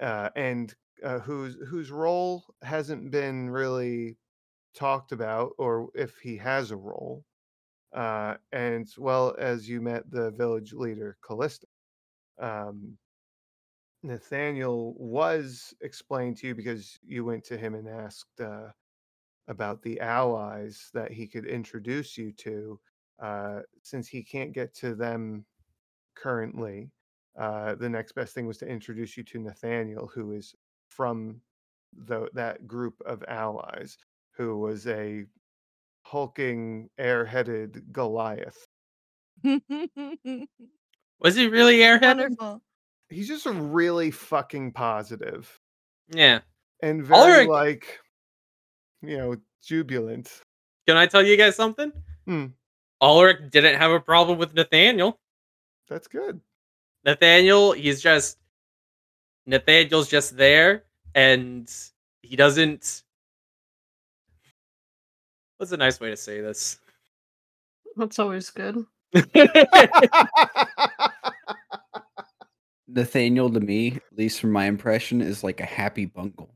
[0.00, 0.74] uh, and
[1.04, 4.16] uh, whose whose role hasn't been really
[4.74, 7.24] talked about, or if he has a role,
[7.94, 11.66] uh, and as well as you met the village leader Callista.
[12.40, 12.96] Um,
[14.02, 18.68] Nathaniel was explained to you because you went to him and asked uh,
[19.48, 22.78] about the allies that he could introduce you to,
[23.20, 25.44] uh, since he can't get to them
[26.14, 26.90] currently.
[27.38, 30.54] Uh, the next best thing was to introduce you to Nathaniel, who is
[30.88, 31.40] from
[32.06, 33.96] the, that group of allies,
[34.32, 35.24] who was a
[36.02, 38.64] hulking, airheaded Goliath.
[41.20, 42.30] Was he really airheaded?
[42.38, 42.62] Wonderful.
[43.08, 45.58] He's just really fucking positive
[46.08, 46.40] Yeah.
[46.82, 47.98] and very Ulrich- like,
[49.02, 50.40] you know, jubilant.
[50.86, 51.92] Can I tell you guys something?
[52.26, 52.46] Hmm.
[53.00, 55.18] Ulrich didn't have a problem with Nathaniel.
[55.88, 56.40] That's good.
[57.04, 58.38] Nathaniel, he's just
[59.46, 60.84] Nathaniel's just there
[61.14, 61.72] and
[62.22, 63.02] he doesn't
[65.58, 66.78] What's a nice way to say this?
[67.96, 68.84] That's always good.
[72.86, 76.54] Nathaniel to me, at least from my impression, is like a happy bungle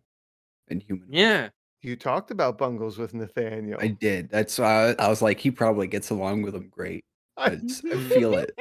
[0.69, 1.09] in human.
[1.11, 1.49] yeah.
[1.83, 3.79] you talked about bungles with Nathaniel.
[3.81, 4.31] I did.
[4.31, 7.05] That's why I, I was like, he probably gets along with them great.
[7.37, 8.57] I, just- I feel it.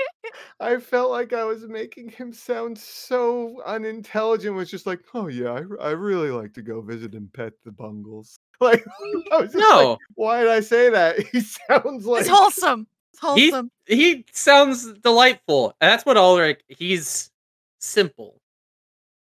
[0.59, 4.55] I felt like I was making him sound so unintelligent.
[4.55, 7.71] Was just like, oh yeah, I, I really like to go visit and pet the
[7.71, 8.39] bungles.
[8.61, 8.85] Like,
[9.31, 9.97] I was just like, No.
[10.13, 11.17] why did I say that?
[11.31, 12.85] He sounds like It's wholesome.
[13.11, 13.71] It's He- wholesome.
[13.87, 15.73] He he sounds delightful.
[15.81, 17.31] And that's what Ulrich he's
[17.79, 18.39] simple.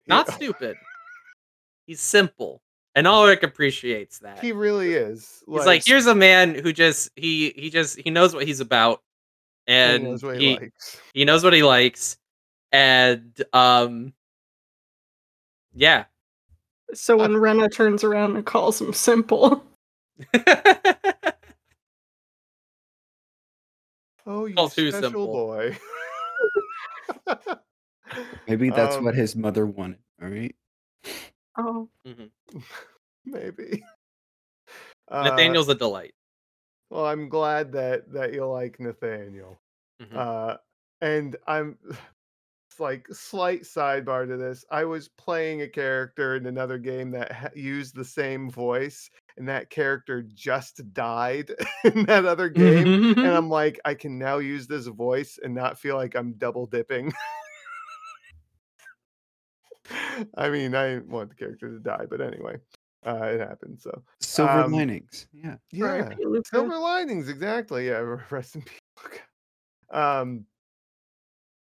[0.07, 0.77] Not he, stupid.
[1.87, 2.61] He's simple.
[2.95, 4.41] And Ulrich appreciates that.
[4.41, 5.43] he really is.
[5.49, 9.03] He's like, here's a man who just he he just he knows what he's about,
[9.71, 11.01] he and knows what he he likes.
[11.15, 12.17] he knows what he likes,
[12.73, 14.13] and um,
[15.75, 16.05] yeah.
[16.93, 19.65] So when Rena turns around and calls him simple,
[24.27, 25.27] Oh, you all too special simple.
[25.27, 25.79] boy.
[28.49, 29.99] Maybe that's Um, what his mother wanted.
[30.23, 30.55] All right.
[31.59, 31.89] oh,
[33.25, 33.85] Maybe.
[35.09, 36.15] Uh, Nathaniel's a delight.
[36.91, 39.61] Well, I'm glad that that you like Nathaniel.
[40.03, 40.15] Mhm.
[40.17, 40.57] Uh,
[41.01, 41.79] and I'm
[42.79, 44.65] like slight sidebar to this.
[44.71, 49.49] I was playing a character in another game that ha- used the same voice, and
[49.49, 51.53] that character just died
[51.85, 53.13] in that other game.
[53.19, 56.67] and I'm like, I can now use this voice and not feel like I'm double
[56.67, 57.13] dipping.
[60.37, 62.57] I mean, I want the character to die, but anyway,
[63.07, 63.81] uh, it happened.
[63.81, 65.27] So Silver Um, linings.
[65.33, 65.57] Yeah.
[65.73, 66.43] yeah, R.I.P.
[66.45, 67.89] Silver linings, exactly.
[67.89, 67.99] Yeah,
[68.31, 68.79] rest in peace.
[69.91, 70.47] Um,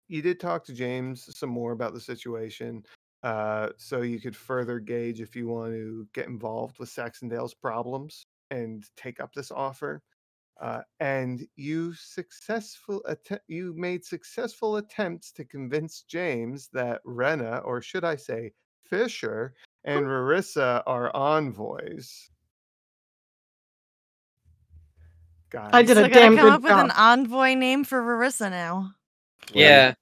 [0.08, 2.84] you did talk to James some more about the situation,
[3.22, 8.26] uh, so you could further gauge if you want to get involved with Saxondale's problems
[8.50, 10.02] and take up this offer.
[10.60, 17.82] Uh, and you successful att- you made successful attempts to convince James that Rena, or
[17.82, 18.52] should I say
[18.88, 22.30] Fisher, and Marissa are envoys.
[25.50, 27.84] Guys, I did so a I gotta damn come good up with an envoy name
[27.84, 28.92] for Marissa now.
[29.52, 29.94] yeah.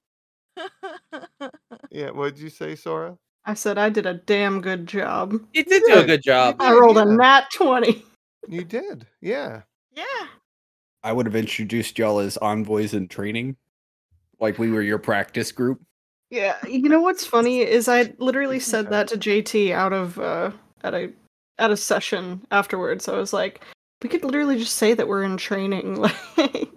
[1.91, 3.17] Yeah, what did you say, Sora?
[3.45, 5.39] I said I did a damn good job.
[5.53, 6.57] You did do a good job.
[6.59, 7.17] I rolled a Yeah.
[7.17, 8.05] nat 20.
[8.49, 9.63] You did, yeah.
[9.93, 10.05] yeah.
[11.05, 13.57] I would have introduced y'all as envoys in training,
[14.41, 15.81] like we were your practice group.
[16.31, 20.51] Yeah, you know what's funny is I literally said that to JT out of uh
[20.83, 21.13] at a
[21.59, 23.09] at a session afterwards.
[23.09, 23.63] I was like,
[24.03, 25.97] we could literally just say that we're in training,
[26.37, 26.69] like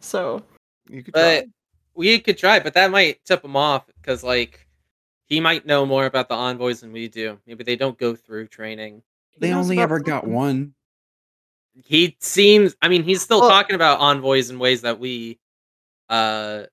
[0.00, 0.42] so
[0.88, 1.48] You could But try.
[1.94, 4.66] we could try, but that might tip him off because, like,
[5.26, 7.38] he might know more about the envoys than we do.
[7.46, 9.02] Maybe they don't go through training.
[9.38, 10.74] They only about ever got one.
[11.84, 12.74] He seems.
[12.82, 15.38] I mean, he's still Well- talking about envoys in ways that we
[16.08, 16.64] uh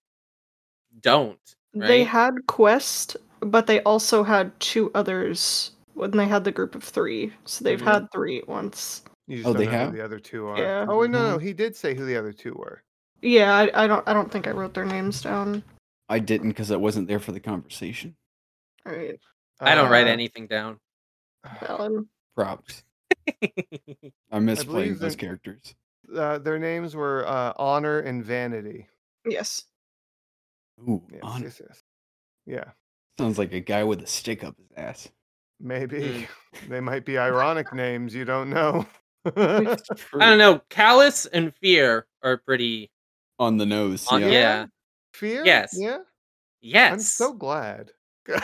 [1.02, 1.40] don't.
[1.80, 6.84] They had Quest, but they also had two others when they had the group of
[6.84, 7.34] three.
[7.46, 7.86] So they've Mhm.
[7.86, 9.04] had three at once.
[9.28, 9.94] You just Oh, they know who have?
[9.94, 10.58] the other two are.
[10.58, 10.86] Yeah.
[10.88, 12.84] Oh wait, no, no, he did say who the other two were.
[13.22, 15.64] Yeah, I, I don't I don't think I wrote their names down.
[16.08, 18.16] I didn't because I wasn't there for the conversation.
[18.88, 19.20] Alright.
[19.60, 20.80] I don't write Uh, anything down.
[21.68, 22.08] Alan.
[22.36, 22.84] Props.
[24.32, 25.76] I miss believe playing those characters.
[26.16, 28.88] Uh, their names were uh, Honor and Vanity.
[29.26, 29.66] Yes.
[30.82, 31.46] Ooh, Yes, honor.
[31.46, 31.84] yes, yes.
[32.46, 32.64] Yeah,
[33.20, 35.10] Sounds like a guy with a stick up his ass.
[35.60, 36.28] maybe
[36.70, 38.14] they might be ironic names.
[38.16, 38.86] You don't know.
[39.36, 39.76] I
[40.14, 40.62] don't know.
[40.70, 42.90] Callous and Fear are pretty.
[43.40, 44.08] On the nose.
[44.08, 44.28] On, yeah.
[44.30, 44.66] yeah.
[45.14, 45.46] Fear?
[45.46, 45.76] Yes.
[45.78, 46.00] Yeah.
[46.62, 46.94] Yes.
[46.94, 47.92] I'm so glad.
[48.30, 48.42] I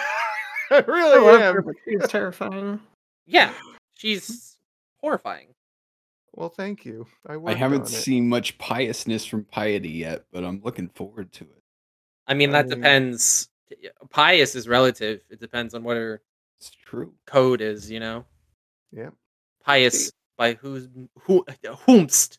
[0.71, 1.55] I really love am.
[1.63, 2.79] her, she's terrifying.
[3.25, 3.53] Yeah.
[3.93, 4.57] She's
[5.01, 5.47] horrifying.
[6.33, 7.05] Well, thank you.
[7.27, 11.62] I, I haven't seen much piousness from Piety yet, but I'm looking forward to it.
[12.27, 13.49] I mean, I that mean- depends.
[14.09, 15.21] Pious is relative.
[15.29, 16.21] It depends on what her
[16.59, 17.13] It's true.
[17.25, 18.25] code is, you know?
[18.91, 19.09] Yeah.
[19.65, 20.87] Pious by who's
[21.21, 22.37] who whomst.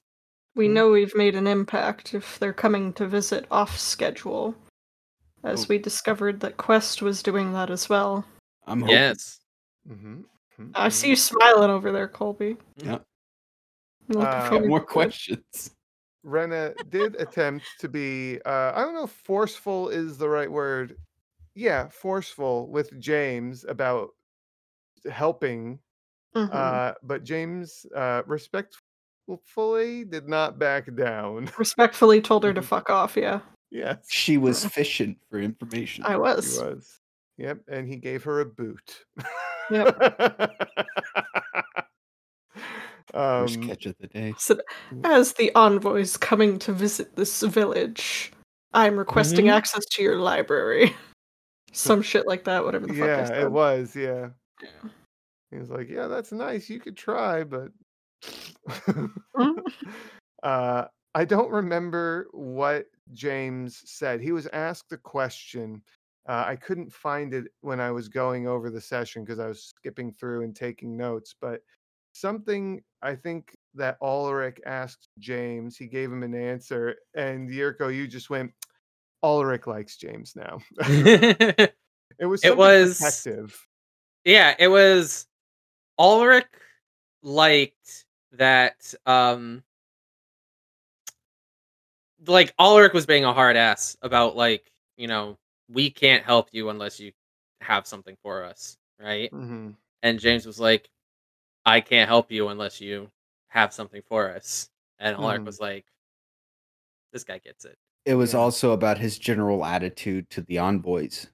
[0.55, 0.73] We Mhm.
[0.73, 4.55] know we've made an impact if they're coming to visit off schedule.
[5.43, 5.67] As Oh.
[5.71, 8.25] we discovered that Quest was doing that as well.
[8.67, 8.95] I'm hoping.
[8.95, 9.41] Yes.
[9.89, 10.23] Mm-hmm.
[10.75, 12.57] I see you smiling over there, Colby.
[12.77, 13.01] Yeah.
[14.15, 15.75] Uh, More questions.
[16.25, 20.97] Rena did attempt to be uh I don't know if forceful is the right word.
[21.55, 24.11] Yeah, forceful with James about
[25.11, 25.79] helping
[26.35, 26.53] Mhm.
[26.53, 31.51] uh but James uh respectfully did not back down.
[31.59, 33.41] Respectfully told her to fuck off, yeah.
[33.71, 34.07] yes.
[34.11, 36.05] She was fishing for information.
[36.05, 36.59] I He was.
[36.59, 37.01] was.
[37.37, 39.05] Yep, and he gave her a boot.
[39.69, 39.95] First
[43.15, 44.35] um, catch of the day.
[44.39, 44.59] Said,
[45.05, 48.33] as the envoys coming to visit this village,
[48.73, 49.53] I'm requesting Mhm.
[49.53, 50.95] access to your library.
[51.73, 53.97] Some shit like that, whatever the fuck yeah, it was.
[53.97, 54.31] Yeah.
[54.63, 54.91] Yeah.
[55.51, 56.69] He was like, "Yeah, that's nice.
[56.69, 57.69] You could try, but."
[58.67, 59.11] Mhm.
[60.43, 60.85] uh,
[61.15, 64.21] I don't remember what James said.
[64.21, 65.83] He was asked a question.
[66.27, 69.63] Uh, I couldn't find it when I was going over the session because I was
[69.63, 71.35] skipping through and taking notes.
[71.41, 71.63] But
[72.15, 78.07] something I think that Ulrich asked James, he gave him an answer, and Yirco, you
[78.07, 78.53] just went.
[79.23, 80.59] Ulrich likes James now.
[80.79, 81.73] it
[82.27, 83.67] was It was- protective.
[84.25, 85.27] Yeah, it was
[85.99, 86.47] Ulrich
[87.23, 89.63] liked that um
[92.27, 95.37] like Ulrich was being a hard ass about like, you know,
[95.71, 97.13] we can't help you unless you
[97.61, 99.31] have something for us, right?
[99.31, 99.71] hmm
[100.03, 100.89] And James was like,
[101.67, 103.11] I can't help you unless you
[103.49, 104.69] have something for us.
[104.99, 105.47] And Ulrich Mhm.
[105.47, 105.87] was like,
[107.13, 107.79] This guy gets it.
[108.05, 108.41] It was Yeah.
[108.41, 111.29] also about his general attitude to the envoys.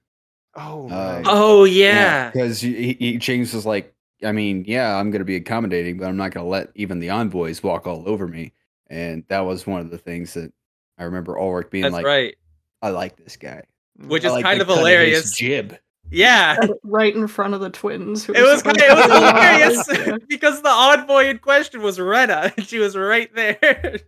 [0.55, 1.23] Oh, Uh.
[1.25, 2.29] Oh yeah.
[2.29, 6.05] Because he, he, James was like, I mean, yeah, I'm going to be accommodating, but
[6.07, 8.53] I'm not going to let even the envoys walk all over me.
[8.87, 10.51] and that was one of the things that
[10.97, 12.35] I remember Ulrich being That's like, right.
[12.81, 13.63] "I like this guy."
[14.05, 15.35] Which I is like kind the of cut his hilarious.
[15.37, 15.77] Jib.
[16.11, 16.57] Yeah.
[16.83, 18.25] right in front of the twins.
[18.25, 20.19] who It were was sitting it was the hilarious lawn.
[20.29, 23.99] because the envoy in question was Rena, and she was right there.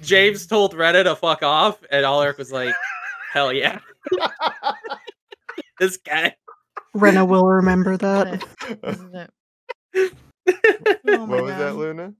[0.00, 2.74] James told Rena to fuck off, and Ulrich was like,
[3.32, 3.78] "Hell yeah,
[5.80, 6.36] this guy."
[6.92, 8.44] Rena will remember that.
[8.82, 9.00] This
[9.94, 10.12] it.
[11.08, 12.12] Oh what was that, Luna?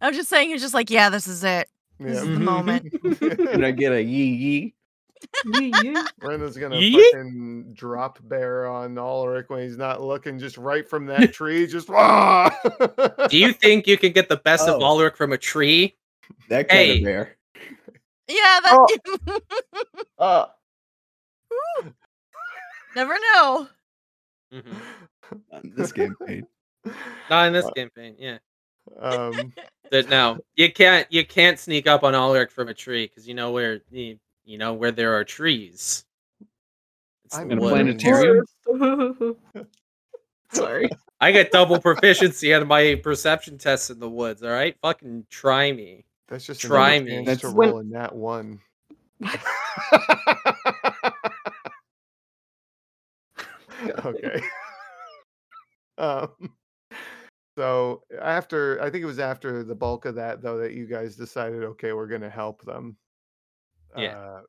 [0.00, 1.68] I was just saying, you're just like, yeah, this is it.
[1.98, 2.92] This is the moment.
[3.18, 4.73] Can I get a yee yee?
[5.46, 5.96] Yee, yee.
[6.18, 7.02] Brenda's gonna Yeet.
[7.12, 11.88] fucking drop bear on Ulrich when he's not looking, just right from that tree, just
[11.90, 12.50] ah!
[13.30, 14.84] Do you think you can get the best of Oh.
[14.86, 15.96] Ulrich from a tree?
[16.48, 16.98] That kind Hey.
[16.98, 17.36] of bear.
[18.28, 19.40] Yeah, that.
[20.18, 20.46] Uh,
[22.94, 23.68] Never know.
[24.52, 24.76] Mhm.
[25.52, 26.46] on this campaign.
[27.30, 28.14] Not in this Uh, campaign.
[28.18, 28.38] Yeah.
[29.00, 29.52] um,
[29.90, 31.10] But no, you can't.
[31.10, 34.58] You can't sneak up on Ulrich from a tree because you know where you, you
[34.58, 36.04] know where there are trees.
[37.24, 38.44] It's I'm In a planetarium.
[40.52, 40.88] Sorry.
[41.20, 44.42] I get double proficiency on my perception tests in the woods.
[44.42, 46.04] All right, fucking try me.
[46.28, 47.24] that's just Try me.
[47.24, 48.60] That's to when- roll in that one.
[54.04, 54.42] okay.
[55.98, 56.28] um,
[57.56, 61.16] so after I think it was after the bulk of that though that you guys
[61.16, 62.96] decided okay we're gonna help them.
[63.96, 64.18] Yeah.
[64.18, 64.40] Uh,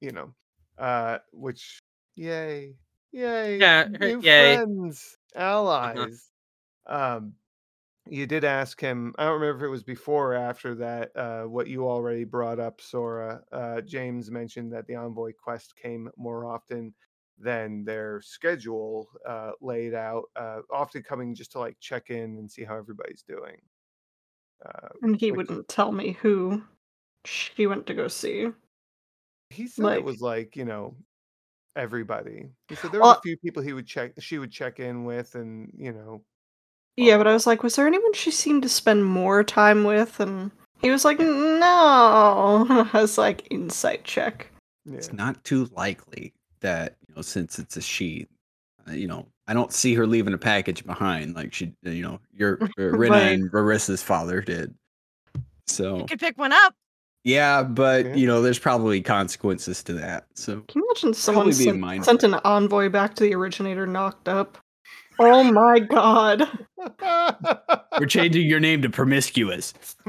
[0.00, 0.34] you know,
[0.78, 1.78] uh, which
[2.16, 2.74] yay,
[3.12, 4.56] yay, Yeah, new yay.
[4.56, 6.30] friends, allies.
[6.86, 7.34] Um,
[8.08, 9.14] you did ask him.
[9.16, 11.16] I don't remember if it was before or after that.
[11.16, 13.42] Uh, what you already brought up, Sora.
[13.52, 16.92] Uh, James mentioned that the envoy quest came more often
[17.38, 20.24] than their schedule uh, laid out.
[20.34, 23.60] Uh, often coming just to like check in and see how everybody's doing.
[24.66, 26.62] Uh, And he Which- wouldn't tell me who
[27.24, 28.48] she went to go see.
[29.50, 30.96] he said Like- it was like you know
[31.76, 32.48] everybody.
[32.68, 34.12] He said there were Well- a few people he would check.
[34.20, 36.22] She would check in with, and you know.
[36.96, 40.20] Yeah, but I was like, was there anyone she seemed to spend more time with?
[40.20, 40.50] And
[40.82, 42.66] he was like, no.
[42.92, 44.50] I was like, insight check.
[44.84, 44.96] Yeah.
[44.98, 48.26] It's not too likely that you know since it's a she.
[48.88, 51.72] uh, You know, I don't see her leaving a package behind like she.
[51.86, 53.32] uh, You know, your uh, Rena Right.
[53.32, 54.74] and Marissa's father did.
[55.66, 56.74] So You could pick one up.
[57.24, 58.14] Yeah, but Yeah.
[58.14, 60.26] you know, there's probably consequences to that.
[60.34, 62.04] So Can you imagine someone sent, mindful.
[62.04, 64.58] sent an envoy back to the originator knocked up?
[65.18, 66.48] Oh my god.
[68.00, 69.74] we're changing your name to promiscuous.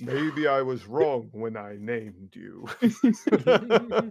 [0.00, 2.66] Maybe I was wrong when I named you.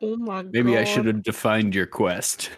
[0.00, 0.52] Oh my god.
[0.52, 2.50] Maybe I should have defined your quest.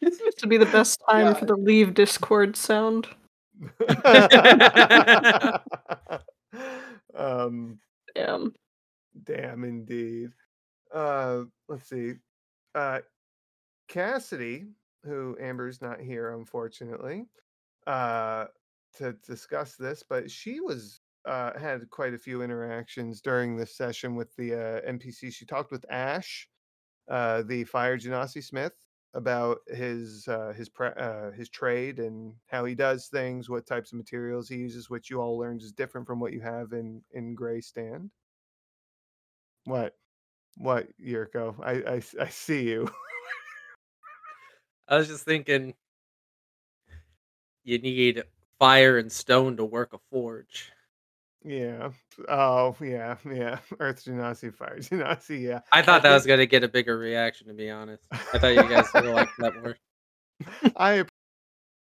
[0.00, 3.08] This would be the best time for the leave Discord sound.
[7.14, 7.78] um,
[8.14, 8.54] Damn.
[9.24, 10.30] damn, indeed.
[10.94, 12.14] Uh, let's see.
[12.74, 13.00] Uh,
[13.88, 14.66] Cassidy,
[15.04, 17.26] who Amber's not here, unfortunately,
[17.86, 18.46] uh,
[18.96, 24.14] to discuss this, but she was uh, had quite a few interactions during this session
[24.14, 25.32] with the uh, NPC.
[25.32, 26.48] She talked with Ash,
[27.08, 28.72] uh, the Fire Genasi Smith,
[29.14, 33.92] about his uh, his pre- uh, his trade and how he does things, what types
[33.92, 37.02] of materials he uses, which you all learned is different from what you have in
[37.12, 38.10] in Grey Stand.
[39.64, 39.94] What?
[40.56, 41.54] What, Yirco?
[41.64, 42.88] I see you.
[44.88, 45.74] I was just thinking,
[47.64, 48.24] you need
[48.58, 50.72] fire and stone to work a forge.
[51.44, 51.90] Yeah.
[52.28, 53.58] Oh, yeah, yeah.
[53.80, 55.60] Earth Genasi, Fire Genasi, yeah.
[55.72, 58.02] I thought that was gonna get a bigger reaction, to be honest.
[58.12, 59.76] I thought you guys would like that more.
[60.76, 61.04] I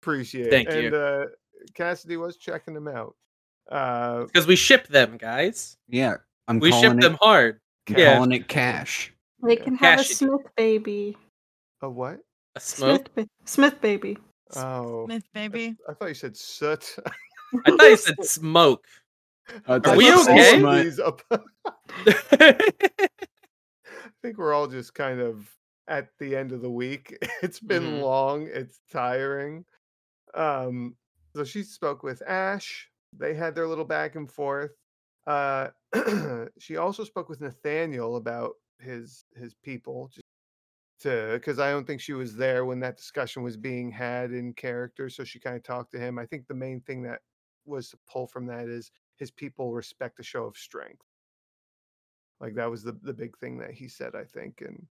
[0.02, 0.80] appreciate Thank it.
[0.80, 0.86] you.
[0.86, 1.24] And uh,
[1.74, 3.14] Cassidy was checking them out.
[3.70, 5.76] Uh, Because we ship them, guys.
[5.88, 6.16] Yeah,
[6.48, 7.60] I'm We ship calling them hard.
[7.88, 8.14] I'm Yeah.
[8.14, 9.12] calling it cash.
[9.42, 10.14] They can have a Cassidy.
[10.14, 11.16] Smith baby.
[11.82, 12.20] a what?
[12.54, 13.08] A smoke.
[13.14, 14.18] Smith, ba- Smith baby.
[14.54, 15.76] Oh, Myth baby.
[15.88, 16.96] I thought you said soot.
[17.66, 18.86] I thought you said smoke.
[19.66, 20.58] Uh, Are we okay?
[20.60, 20.82] my-
[22.06, 22.58] I
[24.22, 25.48] think we're all just kind of
[25.88, 27.16] at the end of the week.
[27.42, 28.00] It's been Mhm.
[28.02, 29.64] long, it's tiring.
[30.34, 30.96] Um
[31.34, 32.90] so she spoke with Ash.
[33.16, 34.72] They had their little back and forth.
[35.26, 35.68] Uh
[36.58, 40.22] she also spoke with Nathaniel about his his people just
[41.00, 44.52] to because I don't think she was there when that discussion was being had in
[44.54, 45.08] character.
[45.08, 46.18] So she kind of talked to him.
[46.18, 47.20] I think the main thing that
[47.64, 51.02] was to pull from that is his people respect a show of strength.
[52.40, 54.60] Like that was the the big thing that he said, I think.
[54.60, 54.86] And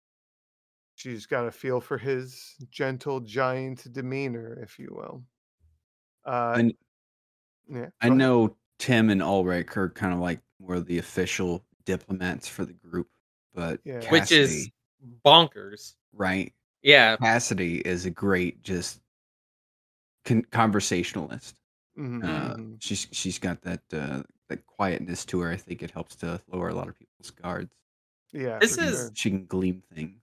[0.95, 5.23] She's got a feel for his gentle giant demeanor, if you will.
[6.23, 6.73] Uh, And
[7.67, 8.17] yeah, I ahead.
[8.17, 13.09] know Tim and Ulrich are kind of like more the official diplomats for the group,
[13.55, 14.07] but Yeah.
[14.11, 14.69] Which is
[15.25, 15.95] bonkers.
[16.13, 16.53] right?
[16.83, 17.17] Yeah.
[17.17, 19.01] Cassidy is a great just
[20.25, 21.55] con- conversationalist.
[21.97, 22.81] Mhm, Uh, mhm.
[22.81, 25.51] she's she's got that uh, that quietness to her.
[25.51, 27.73] I think it helps to lower a lot of people's guards.
[28.31, 29.11] Yeah, This for is- sure.
[29.13, 30.19] She can gleam things.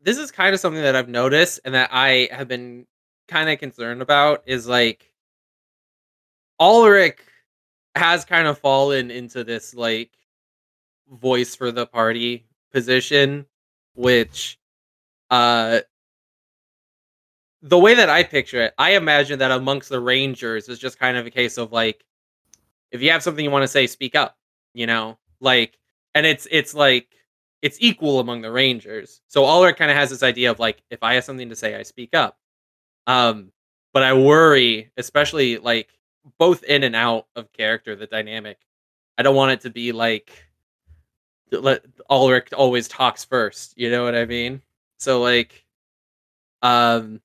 [0.00, 2.86] this is kind of something that I've noticed and that I have been
[3.26, 5.12] kind of concerned about is like
[6.60, 7.18] Ulrich
[7.94, 10.10] has kind of fallen into this like
[11.10, 13.46] voice for the party position,
[13.94, 14.58] which
[15.30, 15.80] uh
[17.62, 21.16] the way that I picture it, I imagine that amongst the Rangers is just kind
[21.16, 22.04] of a case of like
[22.90, 24.36] if you have something you want to say, speak up,
[24.74, 25.18] you know?
[25.40, 25.78] Like
[26.14, 27.08] and it's it's like
[27.62, 29.20] it's equal among the Rangers.
[29.28, 31.74] So Ulrich kind of has this idea of like, if I have something to say,
[31.74, 32.38] I speak up.
[33.06, 33.52] Um,
[33.92, 35.88] but I worry, especially like
[36.38, 38.58] both in and out of character, the dynamic.
[39.16, 40.44] I don't want it to be like
[41.50, 43.74] let Ulrich always talks first.
[43.76, 44.62] You know what I mean?
[44.98, 45.64] So like,
[46.62, 47.20] um,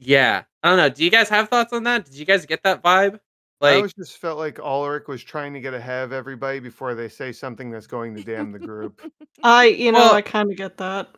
[0.00, 0.88] yeah, I don't know.
[0.88, 2.04] Do you guys have thoughts on that?
[2.06, 3.20] Did you guys get that vibe?
[3.62, 6.94] I Like, always just felt like Ulrich was trying to get ahead of everybody before
[6.94, 9.00] they say something that's going to damn the group.
[9.42, 11.08] I, you know, Well- I kind of get that.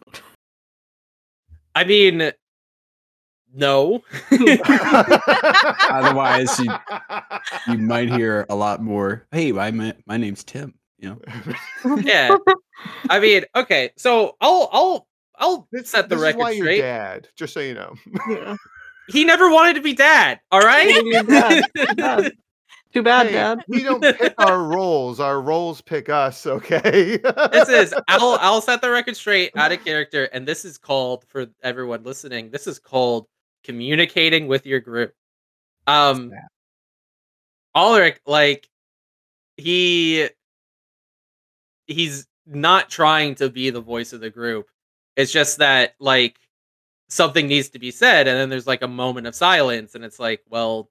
[1.74, 2.32] I mean,
[3.54, 4.02] no.
[5.90, 6.72] Otherwise, you-
[7.68, 9.26] You might hear a lot more.
[9.30, 10.74] Hey, my ma- my name's Tim.
[10.98, 11.18] You
[11.84, 12.34] know, yeah.
[13.10, 16.66] I mean, okay, so I'll I'll I'll This, set the this record is why you're
[16.66, 16.80] straight.
[16.82, 17.94] dad, just so you know.
[18.28, 18.56] yeah.
[19.08, 20.40] He never wanted to be dad.
[20.50, 20.94] All right.
[20.94, 22.32] Too bad.
[22.92, 23.26] Too bad.
[23.26, 23.64] Hey, Dad.
[23.68, 26.46] we don't pick our roles; our roles pick us.
[26.46, 27.16] Okay.
[27.16, 31.24] this is I'll I'll set the record straight out of character, and this is called
[31.28, 32.50] for everyone listening.
[32.50, 33.26] This is called
[33.64, 35.14] communicating with your group.
[35.86, 36.48] Um, that?
[37.74, 38.68] Ulrich, like
[39.56, 40.28] he
[41.86, 44.68] he's not trying to be the voice of the group.
[45.16, 46.38] It's just that like
[47.12, 50.18] something needs to be said, and then there's like a moment of silence, and it's
[50.18, 50.90] like, well,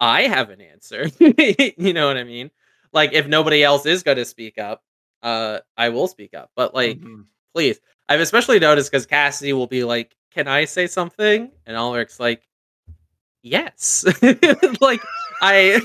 [0.00, 1.08] I have an answer.
[1.18, 2.50] you know what I mean?
[2.92, 4.82] Like if nobody else is going to speak up,
[5.22, 6.50] uh, I will speak up.
[6.56, 7.24] But like, Mhm.
[7.54, 12.18] please, I've especially noticed because Cassidy will be like, "Can I say something?" And Ulrich's
[12.20, 12.42] like,
[13.42, 14.04] "Yes."
[14.80, 15.02] like
[15.42, 15.80] I.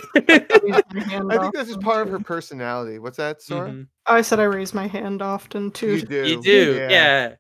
[0.64, 3.00] Raise my hand I think this is often, part of her personality.
[3.00, 3.70] What's that, Sora?
[3.70, 3.88] Mhm.
[4.06, 5.98] I said I raise my hand often too.
[5.98, 6.28] You do.
[6.28, 7.36] You do, yeah.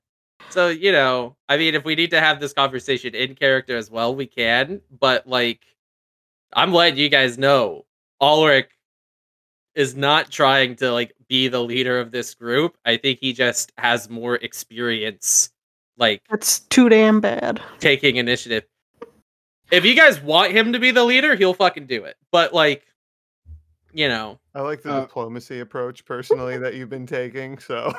[0.49, 3.89] So you know, I mean, if we need to have this conversation in character as
[3.89, 4.81] well, we can.
[4.99, 5.61] But like,
[6.53, 7.85] I'm letting you guys know,
[8.21, 8.69] Ulrich
[9.75, 12.77] is not trying to like be the leader of this group.
[12.85, 15.49] I think he just has more experience,
[15.97, 17.59] like That's too damn bad.
[17.79, 18.65] taking initiative.
[19.71, 22.15] If you guys want him to be the leader, he'll fucking do it.
[22.31, 22.85] But like,
[23.91, 27.57] you know, I like the Uh, diplomacy approach personally that you've been taking.
[27.57, 27.91] So,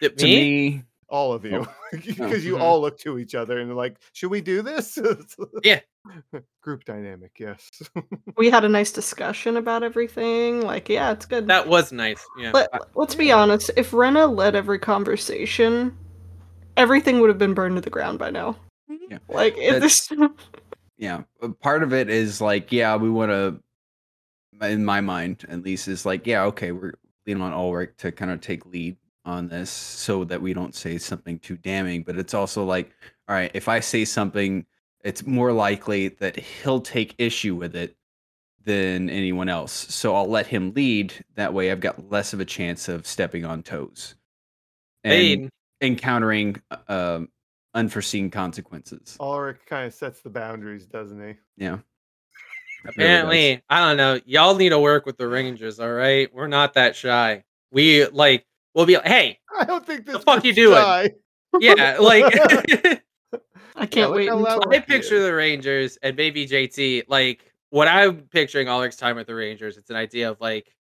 [0.00, 2.60] th- to me, me, all of you, because you Mhm.
[2.60, 4.98] all look to each other and are like, "Should we do this?"
[5.64, 5.80] Yeah.
[6.62, 7.68] Group dynamic, yes.
[8.36, 10.62] We had a nice discussion about everything.
[10.62, 11.46] Like, yeah, it's good.
[11.48, 12.24] that was nice.
[12.38, 12.52] Yeah.
[12.52, 13.70] Let, let's be honest.
[13.76, 15.96] If Rena led every conversation,
[16.76, 18.56] everything would have been burned to the ground by now.
[19.10, 19.18] Yeah.
[19.28, 20.30] Like, it, That's- there's-
[20.96, 23.60] yeah, uh, part of it is like, yeah, we want to.
[24.66, 26.94] In my mind, at least, is like, yeah, okay, we're
[27.26, 28.96] leaning on Ulrich to kind of take lead
[29.28, 32.02] on this, so that we don't say something too damning.
[32.02, 32.90] But it's also like,
[33.28, 34.64] all right, if I say something,
[35.04, 37.96] it's more likely that he'll take issue with it
[38.64, 39.72] than anyone else.
[39.72, 41.14] So I'll let him lead.
[41.36, 44.14] That way, I've got less of a chance of stepping on toes
[45.04, 45.50] and mean,
[45.80, 47.28] encountering uh, um,
[47.74, 49.16] unforeseen consequences.
[49.20, 51.34] Ulrich kind of sets the boundaries, doesn't he?
[51.56, 51.78] Yeah.
[52.84, 53.06] It really.
[53.06, 54.20] Apparently, I don't know.
[54.24, 56.32] Y'all need to work with the Rangers, all right?
[56.32, 57.44] We're not that shy.
[57.70, 58.46] We like
[58.78, 60.22] we'll be like, hey, I don't think this.
[60.22, 60.76] fuck you group's doing?
[60.82, 61.10] shy.
[61.60, 62.24] yeah, like
[63.76, 64.62] I can't look wait until.
[64.72, 67.04] I picture the Rangers and maybe JT.
[67.08, 70.72] Like when I'm picturing Ulrich's time with the Rangers, it's an idea of like,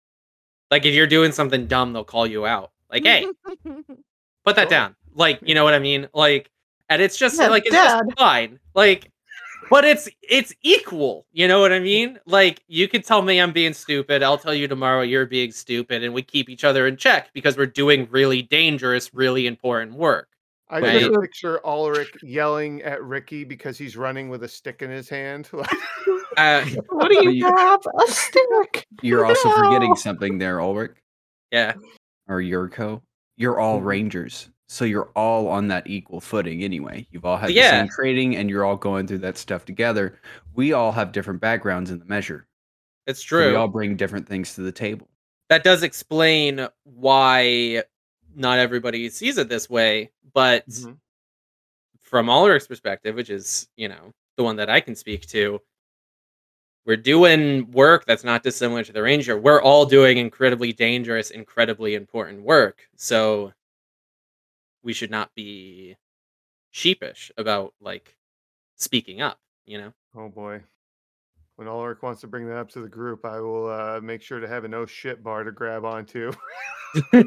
[0.70, 2.72] like if you're doing something dumb, they'll call you out.
[2.90, 3.26] Like, hey,
[4.44, 4.66] put that Sure.
[4.66, 4.96] down.
[5.14, 6.08] Like, you know what I mean?
[6.12, 6.50] Like,
[6.88, 8.02] and it's just Yeah, like it's Dad.
[8.06, 8.58] just fine.
[8.74, 9.10] Like,
[9.70, 11.26] but it's it's equal.
[11.32, 12.18] You know what I mean?
[12.26, 14.22] Like, you could tell me I'm being stupid.
[14.22, 17.56] I'll tell you tomorrow you're being stupid, and we keep each other in check because
[17.56, 20.28] we're doing really dangerous, really important work.
[20.68, 21.00] I Right.
[21.00, 25.48] just picture Ulrich yelling at Ricky because he's running with a stick in his hand.
[26.36, 27.80] Uh, What do you you- have?
[27.86, 28.86] A stick.
[29.00, 30.92] You're also forgetting something there, Ulrich
[31.50, 31.72] yeah.
[32.28, 33.00] or Yirco.
[33.38, 33.84] you're all Mhm.
[33.86, 34.50] rangers.
[34.68, 37.06] So you're all on that equal footing anyway.
[37.10, 37.70] You've all had Yeah.
[37.70, 40.18] the same training and you're all going through that stuff together.
[40.54, 42.46] We all have different backgrounds in the measure.
[43.06, 43.50] It's So true.
[43.50, 45.08] we all bring different things to the table.
[45.48, 47.84] that does explain why
[48.34, 50.10] not everybody sees it this way.
[50.34, 50.98] But Mhm.
[52.00, 55.62] from Ulrich's perspective, which is, you know, the one that I can speak to,
[56.84, 59.38] we're doing work that's not dissimilar to the Ranger.
[59.38, 62.88] We're all doing incredibly dangerous, incredibly important work.
[62.96, 63.52] So
[64.86, 65.96] we should not be
[66.70, 68.16] sheepish about like
[68.76, 69.92] speaking up, you know?
[70.16, 70.62] Oh boy.
[71.56, 74.38] When Ulrich wants to bring that up to the group, I will uh, make sure
[74.38, 76.32] to have a no shit bar to grab onto.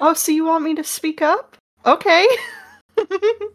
[0.00, 1.56] Oh, so you want me to speak up?
[1.84, 2.24] Okay.
[2.96, 3.50] that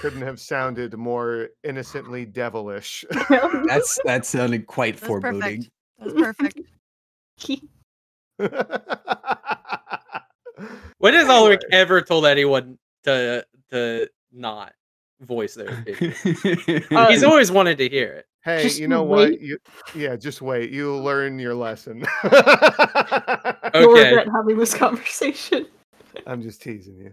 [0.00, 3.04] couldn't have sounded more innocently devilish.
[3.68, 5.70] That's that sounded quite That's foreboding.
[6.00, 6.00] perfect.
[6.00, 6.12] That's
[8.38, 9.40] perfect.
[11.04, 14.72] When has Ulrich ever told anyone to to not
[15.20, 16.84] voice their opinion?
[16.90, 18.26] Uh, He's always wanted to hear it.
[18.42, 19.38] Hey, Just you know what?
[19.40, 19.58] You,
[19.94, 20.70] yeah, just wait.
[20.70, 21.98] You'll learn your lesson.
[22.24, 22.32] You'll
[23.74, 24.08] Okay.
[24.08, 25.66] regret having this conversation.
[26.26, 27.12] I'm just teasing you.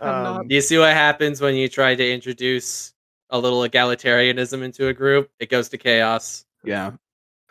[0.00, 2.92] Um, you see what happens when you try to introduce
[3.30, 5.30] a little egalitarianism into a group?
[5.38, 6.44] It goes to chaos.
[6.64, 6.92] yeah.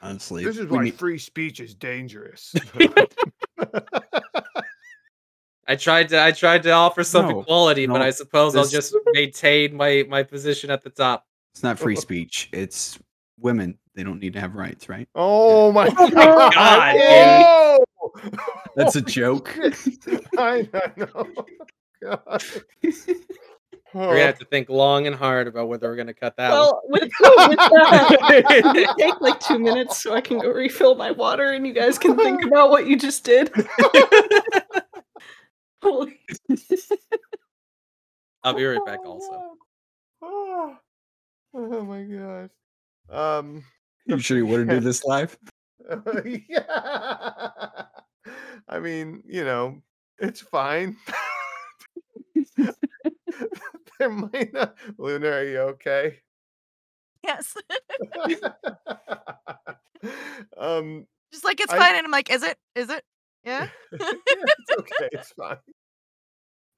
[0.04, 0.44] Honestly.
[0.44, 2.56] this is why need- free speech is dangerous.
[5.68, 8.96] I tried to I tried to offer some No, equality, but I suppose I'll just
[9.14, 11.26] maintain my my position at the top.
[11.54, 12.50] it's not free speech.
[12.52, 12.98] It's
[13.40, 13.78] women.
[13.94, 15.08] They don't need to have rights, right?
[15.16, 16.54] oh my my god!
[16.54, 17.86] God, Whoa!
[18.76, 19.56] That's a joke.
[20.38, 21.28] I, I know.
[22.02, 22.44] God.
[23.94, 24.26] We're gonna oh.
[24.26, 26.60] have to think long and hard about whether we're gonna cut that one.
[26.60, 27.12] Well, with, with
[27.58, 32.00] that, take like two minutes so I can go refill my water and you guys
[32.00, 33.52] can think about what you just did.
[35.82, 36.20] Holy-
[38.44, 39.56] I'll be right back also.
[40.22, 40.78] Oh,
[41.54, 42.50] oh my gosh.
[43.10, 43.64] Um.
[44.06, 45.38] you sure you want to do this live?
[46.26, 46.64] yeah.
[48.70, 49.82] I mean, you know,
[50.20, 50.96] it's fine.
[54.00, 54.76] there might not.
[54.98, 56.20] Luna, are you okay?
[57.24, 57.56] Yes.
[60.58, 62.58] um, Just like it's I- fine, and I'm like, is it?
[62.76, 63.04] Is it?
[63.44, 63.68] Yeah.
[64.00, 65.10] yeah, it's okay.
[65.12, 65.58] It's fine.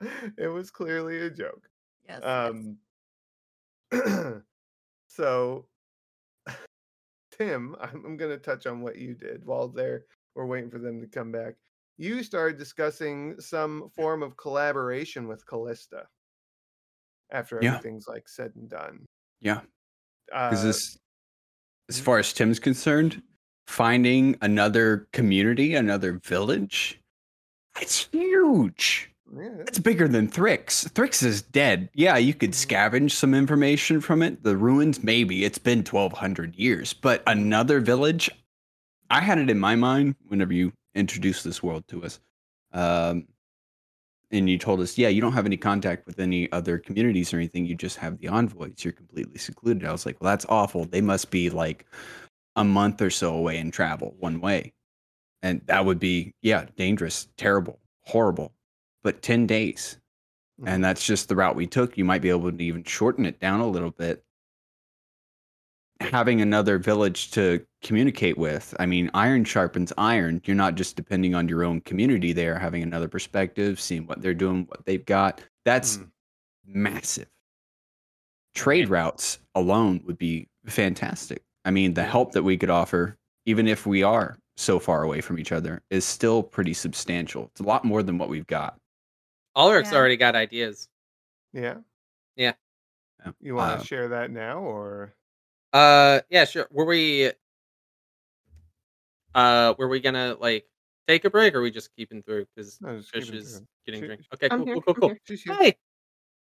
[0.38, 1.70] It was clearly a joke.
[2.10, 2.20] Yes.
[2.22, 2.52] yes.
[3.94, 4.44] Um,
[5.08, 5.66] so,
[7.38, 10.04] Tim, I'm, I'm going to touch on what you did while they're
[10.36, 11.56] we're waiting for them to come back.
[11.98, 16.08] You started discussing some form of collaboration with Callista
[17.32, 17.76] after Yeah.
[17.76, 19.06] everything's like said and done.
[19.40, 19.62] Yeah.
[20.34, 20.98] Uh, Because this,
[21.90, 22.04] as mhm.
[22.04, 23.22] far as Tim's concerned,
[23.68, 27.00] finding another community, another village,
[27.82, 29.12] it's huge.
[29.36, 30.88] yeah, It's bigger than Thrix.
[30.92, 31.90] Thrix is dead.
[31.94, 34.44] Yeah, you could scavenge some information from it.
[34.44, 35.44] The ruins, maybe.
[35.44, 36.94] It's been 1,200 years.
[36.94, 38.30] But another village,
[39.10, 42.20] I had it in my mind whenever you introduced this world to us.
[42.74, 43.28] Um,
[44.32, 47.38] and you told us, yeah, you don't have any contact with any other communities or
[47.38, 47.66] anything.
[47.68, 48.84] You just have the envoys.
[48.84, 49.86] You're completely secluded.
[49.88, 50.86] I was like, well, that's awful.
[50.86, 51.86] They must be like
[52.56, 54.74] a month or so away in travel one way.
[55.42, 58.54] And that would be, yeah, dangerous, terrible, horrible.
[59.04, 59.98] But 10 days.
[60.66, 61.98] And that's just the route we took.
[61.98, 64.24] You might be able to even shorten it down a little bit.
[66.00, 68.74] Having another village to communicate with.
[68.80, 70.42] I mean, iron sharpens iron.
[70.46, 74.34] You're not just depending on your own community there, having another perspective, seeing what they're
[74.34, 75.42] doing, what they've got.
[75.66, 76.12] That's Mm.
[76.66, 77.30] massive.
[78.54, 81.44] Trade routes alone would be fantastic.
[81.66, 85.22] I mean, the help that we could offer, even if we are so far away
[85.22, 87.46] from each other, is still pretty substantial.
[87.52, 88.78] It's a lot more than what we've got.
[89.56, 89.98] Ulrich's Yeah.
[89.98, 90.88] already got ideas.
[91.54, 91.78] yeah.
[92.36, 92.54] Yeah.
[93.26, 93.32] Yeah.
[93.40, 95.14] You want Uh, to share that now, or
[95.72, 96.68] Uh, yeah, sure.
[96.72, 97.32] Were we,
[99.36, 100.68] uh, were we gonna like
[101.08, 103.68] take a break, or are we just keeping through because no, Fish is through.
[103.86, 104.08] getting Shoot.
[104.08, 104.22] drink?
[104.34, 105.10] Okay, I'm cool, cool, cool, cool.
[105.10, 105.20] here.
[105.26, 105.54] She's here.
[105.56, 105.76] Hi.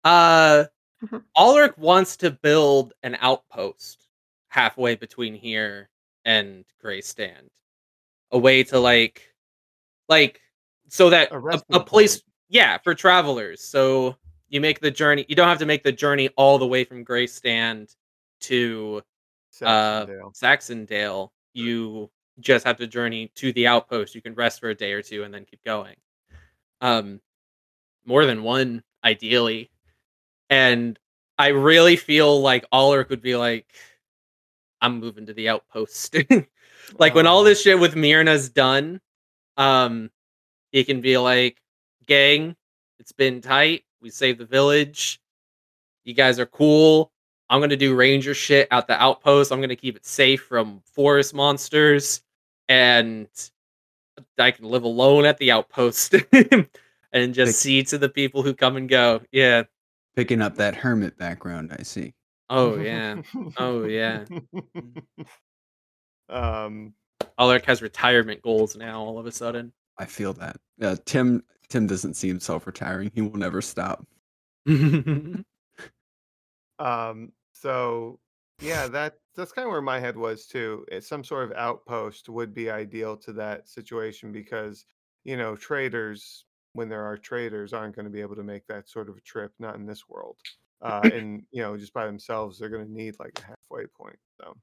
[0.05, 0.65] Uh,
[1.05, 1.25] Mhm.
[1.37, 4.07] Ulrich wants to build an outpost
[4.51, 5.89] halfway between here
[6.27, 7.49] and Grey Stand,
[8.31, 9.35] a way to like,
[10.09, 10.41] like,
[10.89, 12.25] so that A a, a place, point.
[12.51, 13.63] yeah, for travelers.
[13.63, 14.17] So
[14.49, 15.25] you make the journey.
[15.29, 17.95] You don't have to make the journey all the way from Grey Stand
[18.43, 19.03] to
[19.63, 20.33] uh, Saxondale.
[20.35, 21.29] Saxondale.
[21.55, 24.15] You just have to journey to the outpost.
[24.15, 25.95] You can rest for a day or two and then keep going.
[26.81, 27.21] Um,
[28.05, 29.71] more than one, ideally.
[30.49, 30.99] And
[31.39, 33.67] I really feel like Ulrich would be like,
[34.81, 36.17] I'm moving to the outpost.
[36.99, 37.45] like when all Oh.
[37.45, 39.01] this shit with Myrna's done,
[39.57, 40.11] um,
[40.73, 41.61] he can be like,
[42.07, 42.57] "Gang,
[42.99, 43.85] it's been tight.
[44.01, 45.21] We saved the village.
[46.05, 47.13] You guys are cool.
[47.51, 49.53] I'm gonna do ranger shit at the outpost.
[49.53, 52.23] I'm gonna keep it safe from forest monsters,
[52.69, 53.29] and
[54.39, 56.15] I can live alone at the outpost
[57.13, 59.21] and just Pick- see to the people who come and go.
[59.33, 59.65] Yeah.
[60.17, 62.15] Picking up that hermit background, I see.
[62.51, 63.23] Oh yeah.
[63.57, 64.25] Oh, yeah.
[66.29, 66.93] um,
[67.39, 69.01] Alaric has retirement goals now.
[69.01, 69.73] All of a sudden.
[69.99, 70.57] I feel that.
[70.83, 73.13] Uh, Tim Tim doesn't see himself retiring.
[73.15, 74.05] He will never stop.
[74.67, 75.45] um,
[77.53, 78.19] so
[78.61, 80.85] yeah, that that's kind of where my head was too.
[80.89, 84.85] It's some sort of outpost would be ideal to that situation because
[85.23, 88.89] you know traders, when there are traders, aren't going to be able to make that
[88.89, 89.53] sort of a trip.
[89.61, 90.37] Not in this world.
[90.83, 94.19] Uh, and you know, just by themselves, they're going to need like a halfway point.
[94.41, 94.55] So,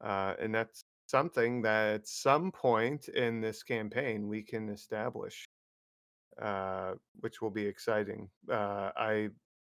[0.00, 5.44] uh, and that's something that at some point in this campaign we can establish,
[6.40, 8.28] uh, which will be exciting.
[8.50, 9.28] Uh, I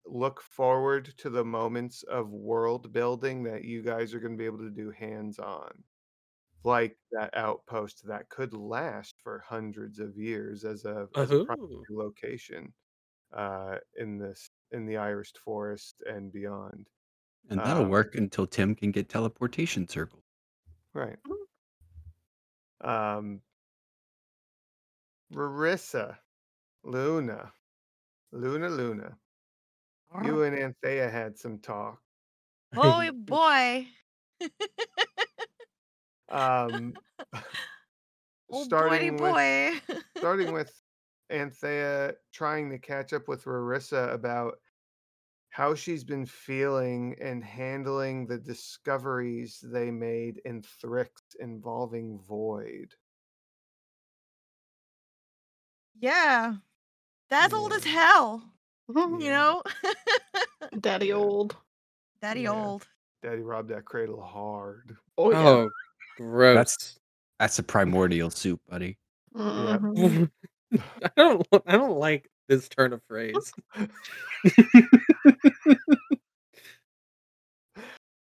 [0.06, 4.46] look forward to the moments of world building that you guys are going to be
[4.46, 5.70] able to do hands on.
[6.64, 11.32] Like that outpost that could last for hundreds of years as a, as
[11.90, 12.72] a location
[13.32, 16.88] uh, in this in the Irish forest and beyond.
[17.50, 20.22] And that'll Um, work until Tim can get teleportation circles.
[20.94, 21.18] Right.
[22.82, 23.40] Um,
[25.32, 26.16] Marissa,
[26.84, 27.52] Luna,
[28.32, 29.16] Luna, Luna.
[30.24, 31.98] You and Anthea had some talk.
[32.76, 33.86] Oh boy.
[36.28, 36.94] Um,
[38.54, 40.81] Oh boy, starting with starting with
[41.30, 44.58] Anthea trying to catch up with Rarissa about
[45.50, 51.08] how she's been feeling and handling the discoveries they made in Thrix
[51.40, 52.94] involving Void.
[55.98, 56.54] yeah.
[57.28, 58.42] That's old as hell.
[58.94, 59.62] You know?
[60.80, 61.14] Daddy Yeah.
[61.14, 61.56] old.
[62.20, 62.50] Daddy Yeah.
[62.50, 62.86] old.
[63.22, 64.96] Daddy robbed that cradle hard.
[65.16, 65.38] Oh yeah.
[65.48, 65.70] Oh,
[66.18, 66.54] gross.
[66.56, 66.98] That's
[67.38, 68.98] that's a primordial soup, buddy.
[69.34, 70.30] Mhm.
[71.02, 71.46] I don't.
[71.66, 73.52] I don't like this turn of phrase.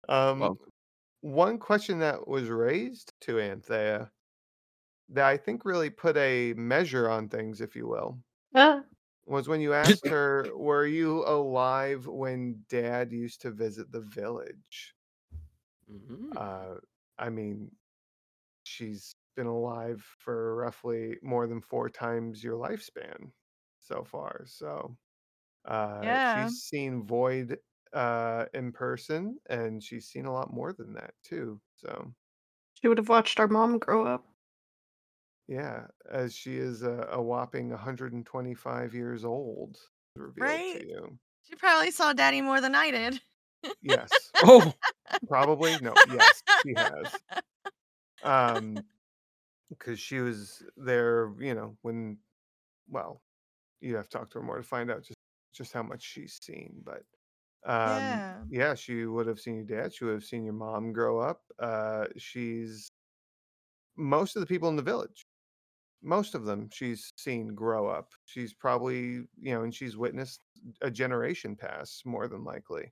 [0.10, 0.58] Um, Well-
[1.22, 4.12] one question that was raised to Anthea
[5.10, 8.24] that I think really put a measure on things, if you will,
[8.54, 8.84] Ah,
[9.26, 14.95] was when you asked her, "Were you alive when Dad used to visit the village?"
[15.91, 16.36] Mhm.
[16.36, 16.80] Uh,
[17.18, 17.72] I mean,
[18.64, 23.32] she's been alive for roughly more than four times your lifespan
[23.82, 24.45] so far.
[24.45, 24.97] So,
[25.65, 26.19] uh, Yeah.
[26.19, 27.59] she's seen Void
[27.93, 31.61] uh, in person, and she's seen a lot more than that too.
[31.75, 32.13] So,
[32.73, 34.27] she would have watched our mom grow up.
[35.47, 39.77] yeah, as she is a, a whopping 125 years old,
[40.39, 40.82] Right?
[40.82, 41.19] to you.
[41.43, 43.21] She probably saw Daddy more than I did.
[43.82, 44.73] Yes, Oh,
[45.27, 45.77] probably.
[45.79, 47.23] No, yes, she has.
[48.21, 48.86] um
[49.72, 52.19] because she was there you know when
[52.89, 53.24] well
[53.82, 55.17] you have to talk to her more to find out just
[55.53, 57.03] just how much she's seen but
[57.72, 58.43] um Yeah.
[58.49, 61.43] yeah she would have seen your dad she would have seen your mom grow up
[61.59, 62.89] uh she's
[63.97, 65.26] most of the people in the village
[66.03, 70.43] most of them she's seen grow up she's probably you know and she's witnessed
[70.82, 72.91] a generation pass more than likely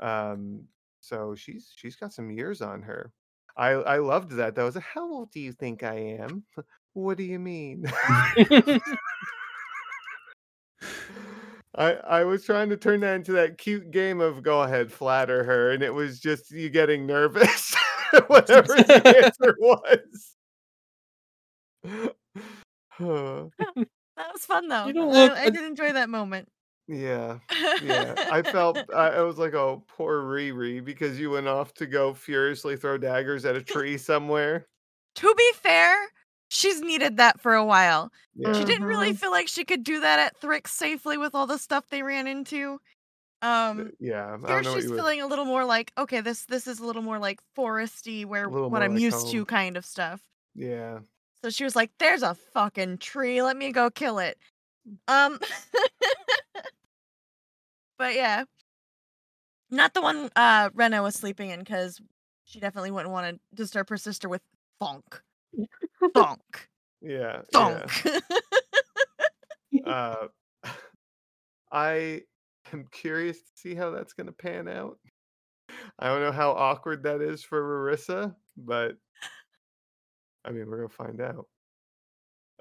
[0.00, 0.68] um
[1.00, 3.12] so she's she's got some years on her
[3.56, 4.62] I I loved that though.
[4.62, 6.44] I was like, how old do you think I am?
[6.94, 7.84] What do you mean?
[11.74, 15.42] I I was trying to turn that into that cute game of go ahead, flatter
[15.44, 17.74] her, and it was just you getting nervous.
[18.26, 20.36] Whatever the answer was.
[24.18, 24.92] That was fun though.
[24.92, 26.46] don't I- look I, a- did enjoy that moment.
[26.92, 27.38] Yeah,
[27.82, 28.14] yeah.
[28.30, 32.14] I felt I, I was like, oh, poor Riri, because you went off to go
[32.14, 34.66] furiously throw daggers at a tree somewhere.
[35.16, 35.96] to be fair,
[36.50, 38.12] she's needed that for a while.
[38.34, 38.52] Yeah.
[38.52, 39.16] She didn't really Mhm.
[39.18, 42.26] feel like she could do that at Thrix safely with all the stuff they ran
[42.26, 42.80] into.
[43.42, 44.98] Um, Yeah, I here don't know what she's you would.
[44.98, 48.48] feeling a little more like, okay, this this is a little more like foresty, where
[48.48, 50.22] what I'm like used to kind of stuff.
[50.54, 51.00] Yeah,
[51.44, 53.42] So she was like, "There's a fucking tree.
[53.42, 54.38] Let me go kill it."
[55.08, 55.38] Um,
[58.02, 58.42] but yeah,
[59.70, 62.00] not the one uh Rena was sleeping in because
[62.44, 64.42] she definitely wouldn't want to disturb her sister with
[64.80, 65.22] thunk,
[66.12, 66.68] thunk,
[67.00, 67.86] yeah, yeah.
[69.86, 70.26] uh,
[71.72, 72.22] I
[72.72, 74.98] am curious to see how that's going to pan out.
[76.00, 78.96] I don't know how awkward that is for Marissa, but
[80.44, 81.46] I mean, we're going to find out.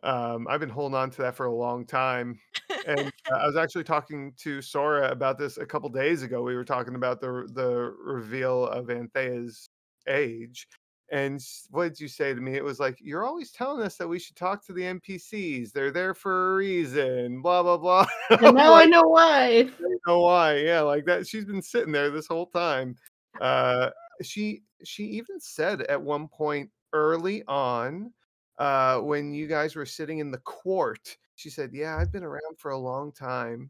[0.04, 2.40] Um, I've been holding on to that for a long time,
[2.88, 6.42] and I was actually talking to Sora about this a couple days ago.
[6.42, 9.70] We were talking about the the reveal of Anthea's
[10.08, 10.68] age,
[11.12, 12.56] and what did you say to me?
[12.56, 15.72] It was like you're always telling us that we should talk to the NPCs.
[15.72, 17.42] They're there for a reason.
[17.42, 18.06] Blah blah blah.
[18.30, 19.64] And now I know why.
[19.64, 20.58] don't know why.
[20.58, 21.28] Yeah, like that.
[21.28, 22.96] She's been sitting there this whole time.
[23.40, 23.92] Uh,
[24.24, 28.12] she she even said at one point early on,
[28.58, 32.58] uh, when you guys were sitting in the court, she said, "Yeah, I've been around
[32.60, 33.70] for a long time,"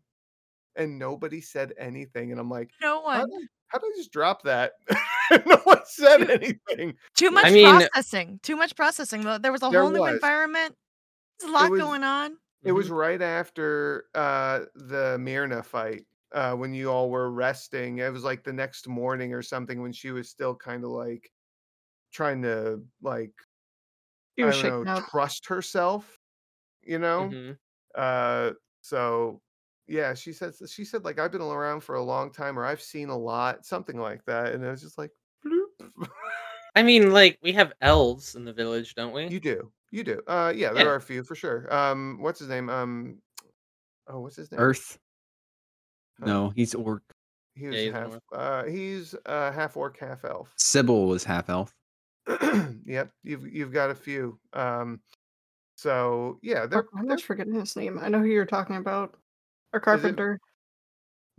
[0.75, 2.31] and nobody said anything.
[2.31, 3.29] And I'm like, No how one.
[3.29, 4.73] did how did I just drop that?
[5.45, 6.29] no one said Dude.
[6.31, 6.95] anything.
[7.15, 8.39] Too much mean- processing.
[8.43, 9.21] Too much processing.
[9.41, 10.75] There was a There whole new environment.
[11.39, 12.37] There's a lot was- going on.
[12.63, 12.97] It was Mhm.
[12.97, 17.97] right after uh, the Myrna fight uh, when you all were resting.
[17.97, 21.31] It was like the next morning or something when she was still kind of like
[22.11, 23.31] trying to like
[24.35, 25.07] He I don't know up.
[25.09, 26.19] trust herself,
[26.83, 27.29] you know.
[27.31, 27.57] Mhm.
[27.95, 28.51] Uh,
[28.81, 29.41] so
[29.87, 32.81] yeah, she said she said like I've been around for a long time or I've
[32.81, 35.11] seen a lot, something like that, and it was just like.
[35.45, 36.07] bloop.
[36.75, 39.27] I mean, like we have elves in the village, don't we?
[39.27, 39.71] You do.
[39.91, 40.21] You do.
[40.27, 40.91] Uh yeah, there Yeah.
[40.91, 41.71] are a few for sure.
[41.73, 42.69] Um what's his name?
[42.69, 43.19] Um
[44.07, 44.61] oh what's his name?
[44.61, 44.97] Earth.
[46.19, 47.03] No, he's orc.
[47.55, 48.23] He was Yeah, he's half orc.
[48.31, 50.53] uh he's uh half orc, half elf.
[50.55, 51.75] Sybil was half elf.
[52.85, 54.39] yep, you've you've got a few.
[54.53, 55.01] Um
[55.81, 57.97] so yeah, they're, I'm they're just forgetting his name.
[57.99, 59.15] I know who you're talking about.
[59.73, 60.39] Or carpenter.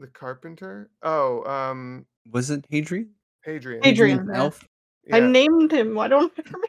[0.00, 0.90] the carpenter.
[1.02, 3.10] Oh, um Was it Hadrian?
[3.44, 3.82] Hadrian.
[3.84, 4.18] Hadrian.
[4.18, 4.42] Hadrian's yeah.
[4.42, 4.68] elf.
[5.12, 5.94] I named him.
[5.94, 6.68] Why don't I remember?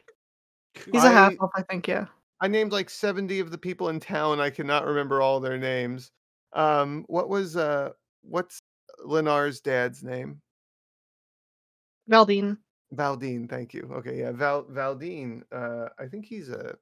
[0.92, 1.88] He's a half I- elf, I think.
[1.88, 2.06] Yeah.
[2.40, 4.38] I named like 70 of the people in town.
[4.38, 6.12] I cannot remember all their names.
[6.52, 7.90] Um what was uh
[8.22, 8.60] what's
[9.04, 10.40] Lenar's dad's name?
[12.08, 12.58] Valdine.
[12.92, 13.90] Valdine, thank you.
[13.94, 15.42] Okay, yeah, Val Valdine.
[15.50, 16.76] Uh, I think he's a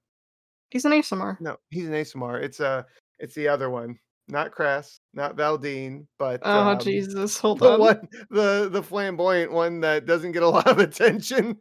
[0.73, 1.39] He's an ASMR.
[1.39, 2.43] no, he's an ASMR.
[2.43, 2.85] It's uh
[3.18, 3.99] it's the other one,
[4.29, 7.37] not Crass, not Valdine, but Oh um, Jesus!
[7.41, 7.81] Hold the on.
[7.81, 11.59] one, the the flamboyant one that doesn't get a lot of attention.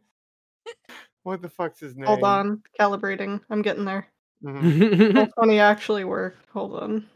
[1.24, 2.06] what the fuck's his name?
[2.06, 2.62] Hold on.
[2.80, 3.38] Calibrating.
[3.50, 4.08] I'm getting there.
[4.42, 5.14] Mhm.
[5.14, 6.36] Roll twenty actually work.
[6.54, 7.06] Hold on.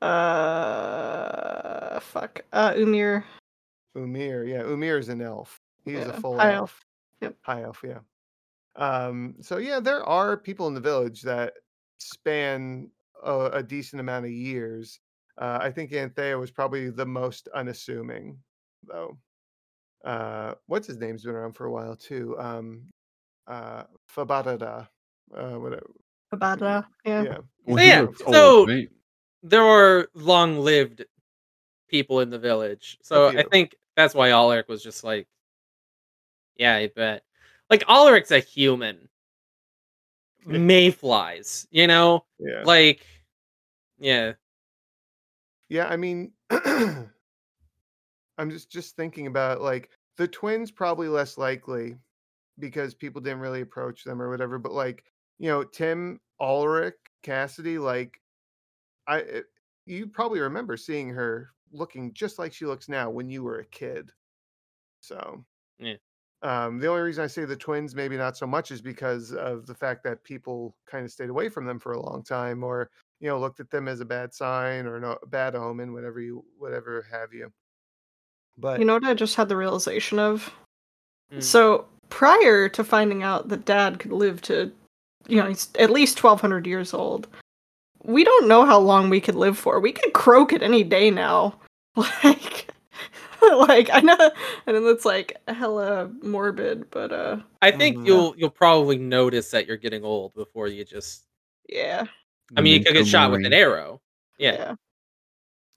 [0.00, 2.42] Uh, fuck.
[2.52, 3.24] Uh, Umir.
[3.96, 5.58] Umir, yeah, Umir's an elf.
[5.84, 6.80] He's a Yeah, full high elf.
[7.22, 7.34] elf.
[7.42, 7.98] High elf, yeah.
[8.76, 11.54] Um, so yeah, there are people in the village that
[11.98, 12.90] span
[13.24, 15.00] a, a decent amount of years.
[15.38, 18.38] Uh, I think Anthea was probably the most unassuming,
[18.86, 19.18] though.
[20.04, 22.36] Uh, what's his name's been around for a while too.
[22.38, 22.82] Um,
[23.46, 24.88] uh, Fabadada,
[25.36, 25.90] uh, whatever.
[26.34, 26.86] Abada.
[27.04, 27.22] Yeah.
[27.22, 28.88] Yeah, Well, So yeah, looks so- right?
[29.42, 31.04] there are long-lived
[31.88, 35.28] people in the village, so I think that's why Ulrich was just like,
[36.56, 37.22] "Yeah, I bet."
[37.70, 39.08] Like Ulrich's a human.
[40.46, 40.58] Yeah.
[40.58, 42.62] Mayflies, you know, yeah.
[42.64, 43.04] like,
[43.98, 44.34] yeah,
[45.68, 47.10] Yeah, I mean, I'm
[48.50, 51.96] just just thinking about like the twins probably less likely
[52.58, 54.58] because people didn't really approach them or whatever.
[54.58, 55.04] But like
[55.38, 58.20] you know, Tim Ulrich Cassidy, like
[59.06, 59.44] I, it,
[59.86, 63.66] you probably remember seeing her looking just like she looks now when you were a
[63.66, 64.10] kid.
[65.00, 65.44] So
[65.78, 65.94] Yeah.
[66.42, 69.66] Um, the only reason I say the twins maybe not so much is because of
[69.66, 72.90] the fact that people kind of stayed away from them for a long time, or
[73.20, 76.20] you know looked at them as a bad sign or no, a bad omen, whatever
[76.20, 77.50] you whatever have you.
[78.58, 80.52] But You know what I just had the realization of?
[81.32, 81.42] Mm.
[81.42, 84.70] So prior to finding out that Dad could live to,
[85.26, 87.28] you know, he's at least twelve hundred years old.
[88.04, 89.80] We don't know how long we could live for.
[89.80, 91.54] We could croak at any day now.
[92.22, 92.65] Like,
[93.58, 94.16] like I know,
[94.66, 98.06] and it's like hella morbid, but uh, I think Mhm.
[98.06, 101.24] you'll you'll probably notice that you're getting old before you just.
[101.68, 102.04] yeah,
[102.56, 104.00] I mean, you could get Memento shot with an arrow.
[104.38, 104.74] Yeah, yeah.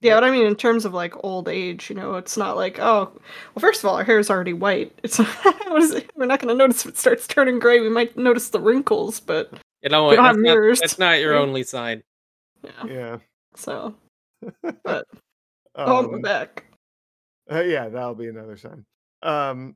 [0.02, 2.80] Yeah, but I mean, in terms of like old age, you know, it's not like
[2.80, 3.12] oh,
[3.54, 4.98] well, first of all, our hair is already white.
[5.04, 6.10] It's what is it?
[6.16, 7.82] We're not going to notice if it starts turning gray.
[7.82, 10.80] We might notice the wrinkles, but you know We don't have not, mirrors.
[10.80, 11.42] that's not your Right.
[11.42, 12.04] only sign.
[12.64, 12.86] yeah.
[12.88, 13.18] yeah,
[13.56, 13.96] So,
[14.86, 15.06] but
[15.76, 16.64] oh, um, I'm back.
[17.52, 18.86] Uh, yeah, that'll be another sign.
[19.24, 19.76] Um,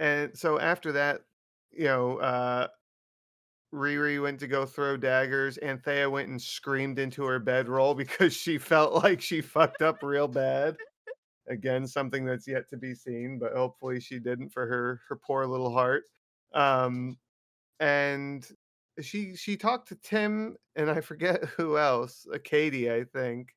[0.00, 1.22] and so after that,
[1.72, 2.68] you know, uh,
[3.74, 5.58] Riri went to go throw daggers.
[5.58, 10.28] Anthea went and screamed into her bedroll because she felt like she fucked up real
[10.28, 10.76] bad.
[11.48, 15.46] Again, something that's yet to be seen, but hopefully she didn't for her her poor
[15.46, 16.04] little heart.
[16.54, 17.18] Um,
[17.80, 18.46] and
[19.00, 23.50] she she talked to Tim and I forget who else, Katie, I think,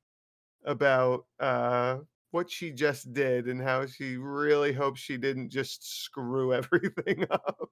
[0.64, 1.98] about uh
[2.32, 7.70] what she just did and how she really hopes she didn't just screw everything up.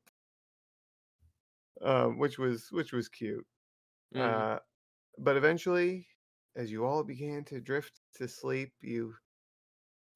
[1.82, 3.46] Um, which was which was cute.
[4.14, 4.20] Mhm.
[4.20, 4.58] Uh,
[5.18, 6.06] but eventually,
[6.56, 9.14] as you all began to drift to sleep, you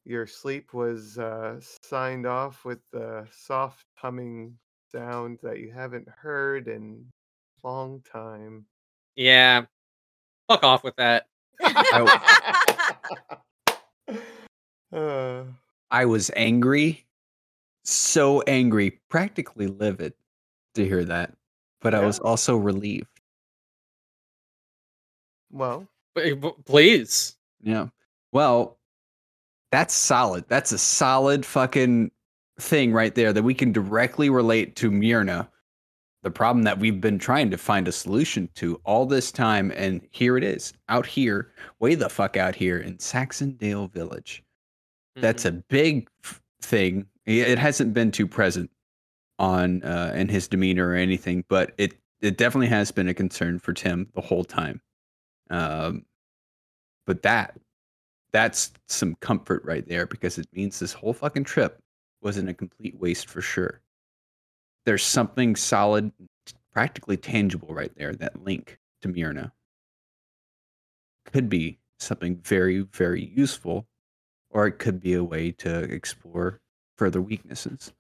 [0.05, 4.59] your sleep was uh, signed off with the soft humming
[4.93, 7.07] sound that you haven't heard in
[7.65, 8.66] a long time.
[9.16, 9.65] yeah.
[10.49, 11.27] Fuck off with that.
[14.93, 15.43] Uh,
[15.91, 17.05] I was angry,
[17.85, 20.15] so angry, practically livid
[20.75, 21.33] to hear that.
[21.81, 23.09] But I was also relieved.
[25.51, 25.87] well,
[26.17, 27.37] P- p- Please.
[27.63, 27.89] Yeah.
[28.33, 28.79] Well,
[29.71, 30.45] that's solid.
[30.49, 32.11] That's a solid fucking
[32.61, 35.49] thing right there that we can directly relate to Myrna.
[36.25, 40.01] The problem that we've been trying to find a solution to all this time, and
[40.11, 44.43] here it is, out here, way the fuck out here in Saxondale Village.
[45.17, 45.49] That's Mhm.
[45.49, 46.09] a big
[46.63, 47.07] thing.
[47.27, 48.71] It hasn't been too present
[49.39, 53.59] on uh, in his demeanor or anything, but it it definitely has been a concern
[53.59, 54.81] for Tim the whole time.
[55.51, 56.07] Um,
[57.07, 57.61] but that
[58.33, 61.83] that's some comfort right there because it means this whole fucking trip
[62.23, 63.83] wasn't a complete waste for sure.
[64.86, 66.12] There's something solid,
[66.73, 68.15] practically tangible right there.
[68.15, 69.52] That link to Myrna
[71.27, 73.86] could be something very, very useful,
[74.51, 76.61] or it could be a way to explore
[76.97, 77.93] further weaknesses,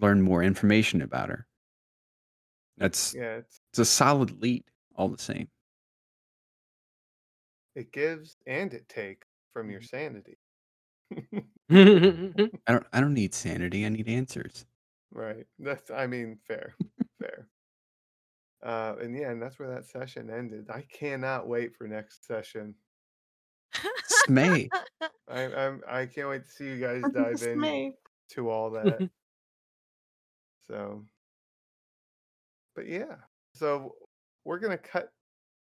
[0.00, 1.46] learn more information about her.
[2.78, 4.64] That's yeah, it's, it's a solid lead,
[4.96, 5.48] all the same.
[7.74, 10.38] it gives and it takes from your sanity.
[11.70, 12.50] Mhm.
[12.66, 13.84] I don't I don't need sanity.
[13.86, 14.64] I need answers.
[15.12, 15.44] Right.
[15.58, 16.74] That's I mean, fair.
[17.20, 17.48] fair.
[18.62, 20.70] Uh and yeah, and that's where that session ended.
[20.70, 22.74] I cannot wait for next session.
[24.28, 24.68] Smay.
[25.28, 27.94] I I'm I can't wait to see you guys dive in
[28.32, 29.10] to all that.
[30.68, 31.04] so
[32.74, 33.16] but yeah.
[33.54, 33.94] So
[34.44, 35.10] we're gonna cut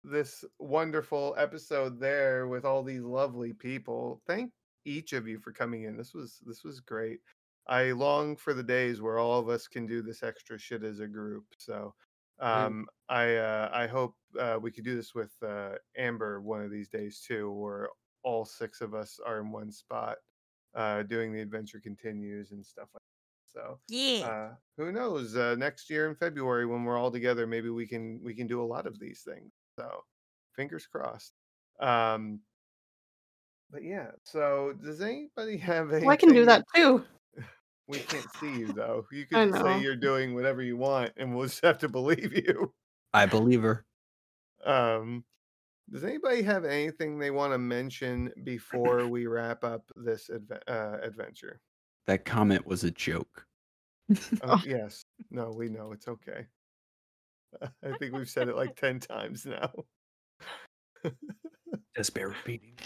[0.04, 4.22] this wonderful episode there with all these lovely people.
[4.28, 4.52] Thank
[4.86, 5.98] each of you for coming in.
[5.98, 7.20] This was this was great.
[7.68, 11.00] I long for the days where all of us can do this extra shit as
[11.00, 11.46] a group.
[11.58, 11.94] So
[12.40, 16.72] um I uh I hope uh we could do this with uh Amber one of
[16.72, 17.90] these days too, where
[18.24, 20.18] all six of us are in one spot
[20.76, 23.14] uh doing the adventure continues and stuff like that.
[23.54, 24.26] So yeah.
[24.26, 25.36] uh, who knows?
[25.36, 28.62] Uh, next year in February, when we're all together, maybe we can we can do
[28.62, 29.52] a lot of these things.
[29.78, 30.04] So,
[30.56, 31.34] fingers crossed.
[31.80, 32.40] Um,
[33.72, 34.12] but yeah.
[34.24, 36.08] So, does anybody have anything?
[36.08, 37.04] Well, I can do that too.
[37.88, 39.06] We can't see you though.
[39.12, 42.74] You can say you're doing whatever you want, and we'll just have to believe you.
[43.14, 43.86] I believe her.
[44.66, 45.26] Um,
[45.92, 50.98] does anybody have anything they want to mention before we wrap up this adve- uh,
[51.02, 51.60] adventure?
[52.08, 53.46] That comment was a joke.
[54.44, 55.06] Oh, yes.
[55.32, 56.48] No, we know it's okay.
[57.62, 59.72] I think we've said it like 10 times now.
[61.96, 62.78] Just bear repeating.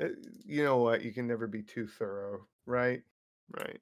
[0.00, 0.08] Uh,
[0.44, 1.02] You know what?
[1.02, 3.02] You can never be too thorough, right?
[3.50, 3.80] Right.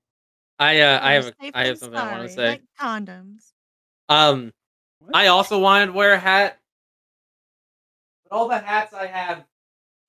[0.62, 2.48] I uh, I have safe a, I have and something I want to say.
[2.48, 3.52] Like condoms.
[4.08, 4.52] Um,
[5.00, 5.14] What?
[5.16, 6.58] I also wanted to wear a hat,
[8.24, 9.44] but all the hats I have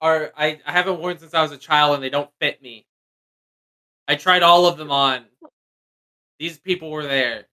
[0.02, 2.86] are I, I haven't worn since I was a child, and they don't fit me.
[4.08, 5.26] I tried all of them on.
[6.40, 7.46] These people were there.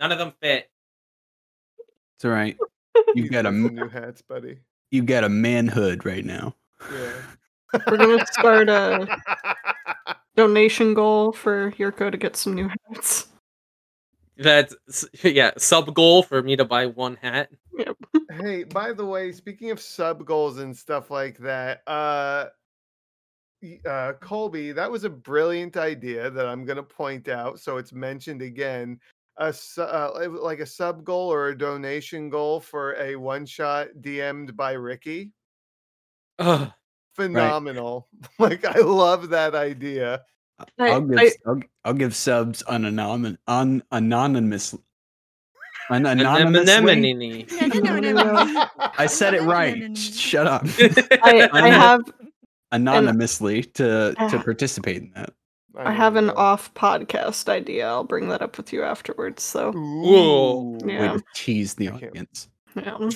[0.00, 0.68] None of them fit.
[2.16, 2.56] It's all right.
[3.14, 4.58] You These got a are some m- new hats, buddy.
[4.90, 6.54] you got a manhood right now.
[6.92, 7.12] Yeah.
[7.90, 9.06] We're gonna start a
[10.36, 13.28] donation goal for Yirco to get some new hats.
[14.36, 14.74] That's
[15.22, 15.52] yeah.
[15.58, 17.50] Sub goal for me to buy one hat.
[17.78, 17.96] Yep.
[18.40, 22.46] hey, by the way, speaking of sub goals and stuff like that, uh
[23.88, 27.92] uh Colby, that was a brilliant idea that I'm going to point out so it's
[27.92, 28.98] mentioned again.
[29.38, 34.54] A uh, like a sub goal or a donation goal for a one shot DM'd
[34.56, 35.32] by Ricky.
[36.38, 36.70] Ugh.
[37.14, 38.08] Phenomenal.
[38.38, 40.22] Like I love that idea.
[40.78, 44.72] I- I'll give I- I'll, I'll give subs unanonymous un, anonymous
[45.90, 47.46] an anonymously.
[47.60, 48.66] Anemone.
[48.98, 49.96] I said it right.
[49.98, 50.62] Shut up.
[51.22, 52.00] I, I have
[52.70, 54.42] Anonymously to to Ah.
[54.42, 55.30] participate in that.
[55.76, 57.86] I have an off podcast idea.
[57.88, 59.42] I'll bring that up with you afterwards.
[59.42, 60.76] So Whoa.
[60.76, 60.78] Ooh.
[60.86, 61.12] Way Yeah.
[61.14, 62.48] to tease the audience.
[62.76, 63.08] yeah.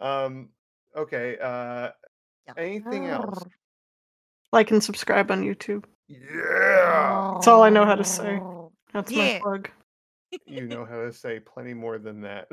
[0.00, 0.48] Um
[0.96, 1.90] okay, uh
[2.56, 3.42] anything else?
[4.52, 5.84] like and subscribe on YouTube.
[6.08, 7.32] Yeah.
[7.34, 8.40] That's all I know how to say.
[8.92, 9.34] That's Yeah.
[9.34, 9.70] my plug.
[10.46, 12.48] You know how to say plenty more than that.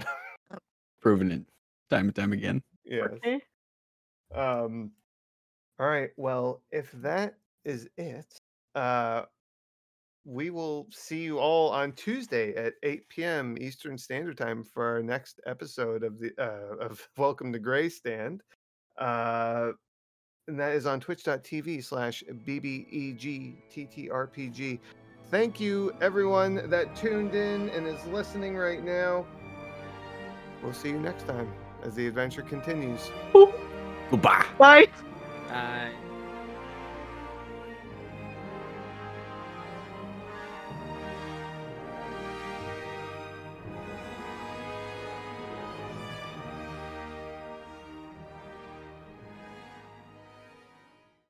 [1.02, 1.44] Proven it
[1.90, 2.62] time and time again.
[2.86, 3.08] yes.
[3.14, 3.40] Okay.
[4.34, 4.92] Um
[5.80, 6.10] all right.
[6.18, 8.26] Well, if that is it,
[8.76, 9.24] uh
[10.26, 13.58] we will see you all on Tuesday at 8 p.m.
[13.60, 18.42] Eastern Standard Time for our next episode of the uh, of Welcome to Grey Stand.
[18.98, 19.72] Uh,
[20.48, 23.20] and that is on twitch.tv slash bbegttrpg.
[25.30, 29.26] Thank you, everyone that tuned in and is listening right now.
[30.62, 31.52] We'll see you next time
[31.84, 33.10] as the adventure continues.
[34.12, 34.46] Goodbye.
[34.58, 34.88] Bye.
[35.48, 35.92] Bye.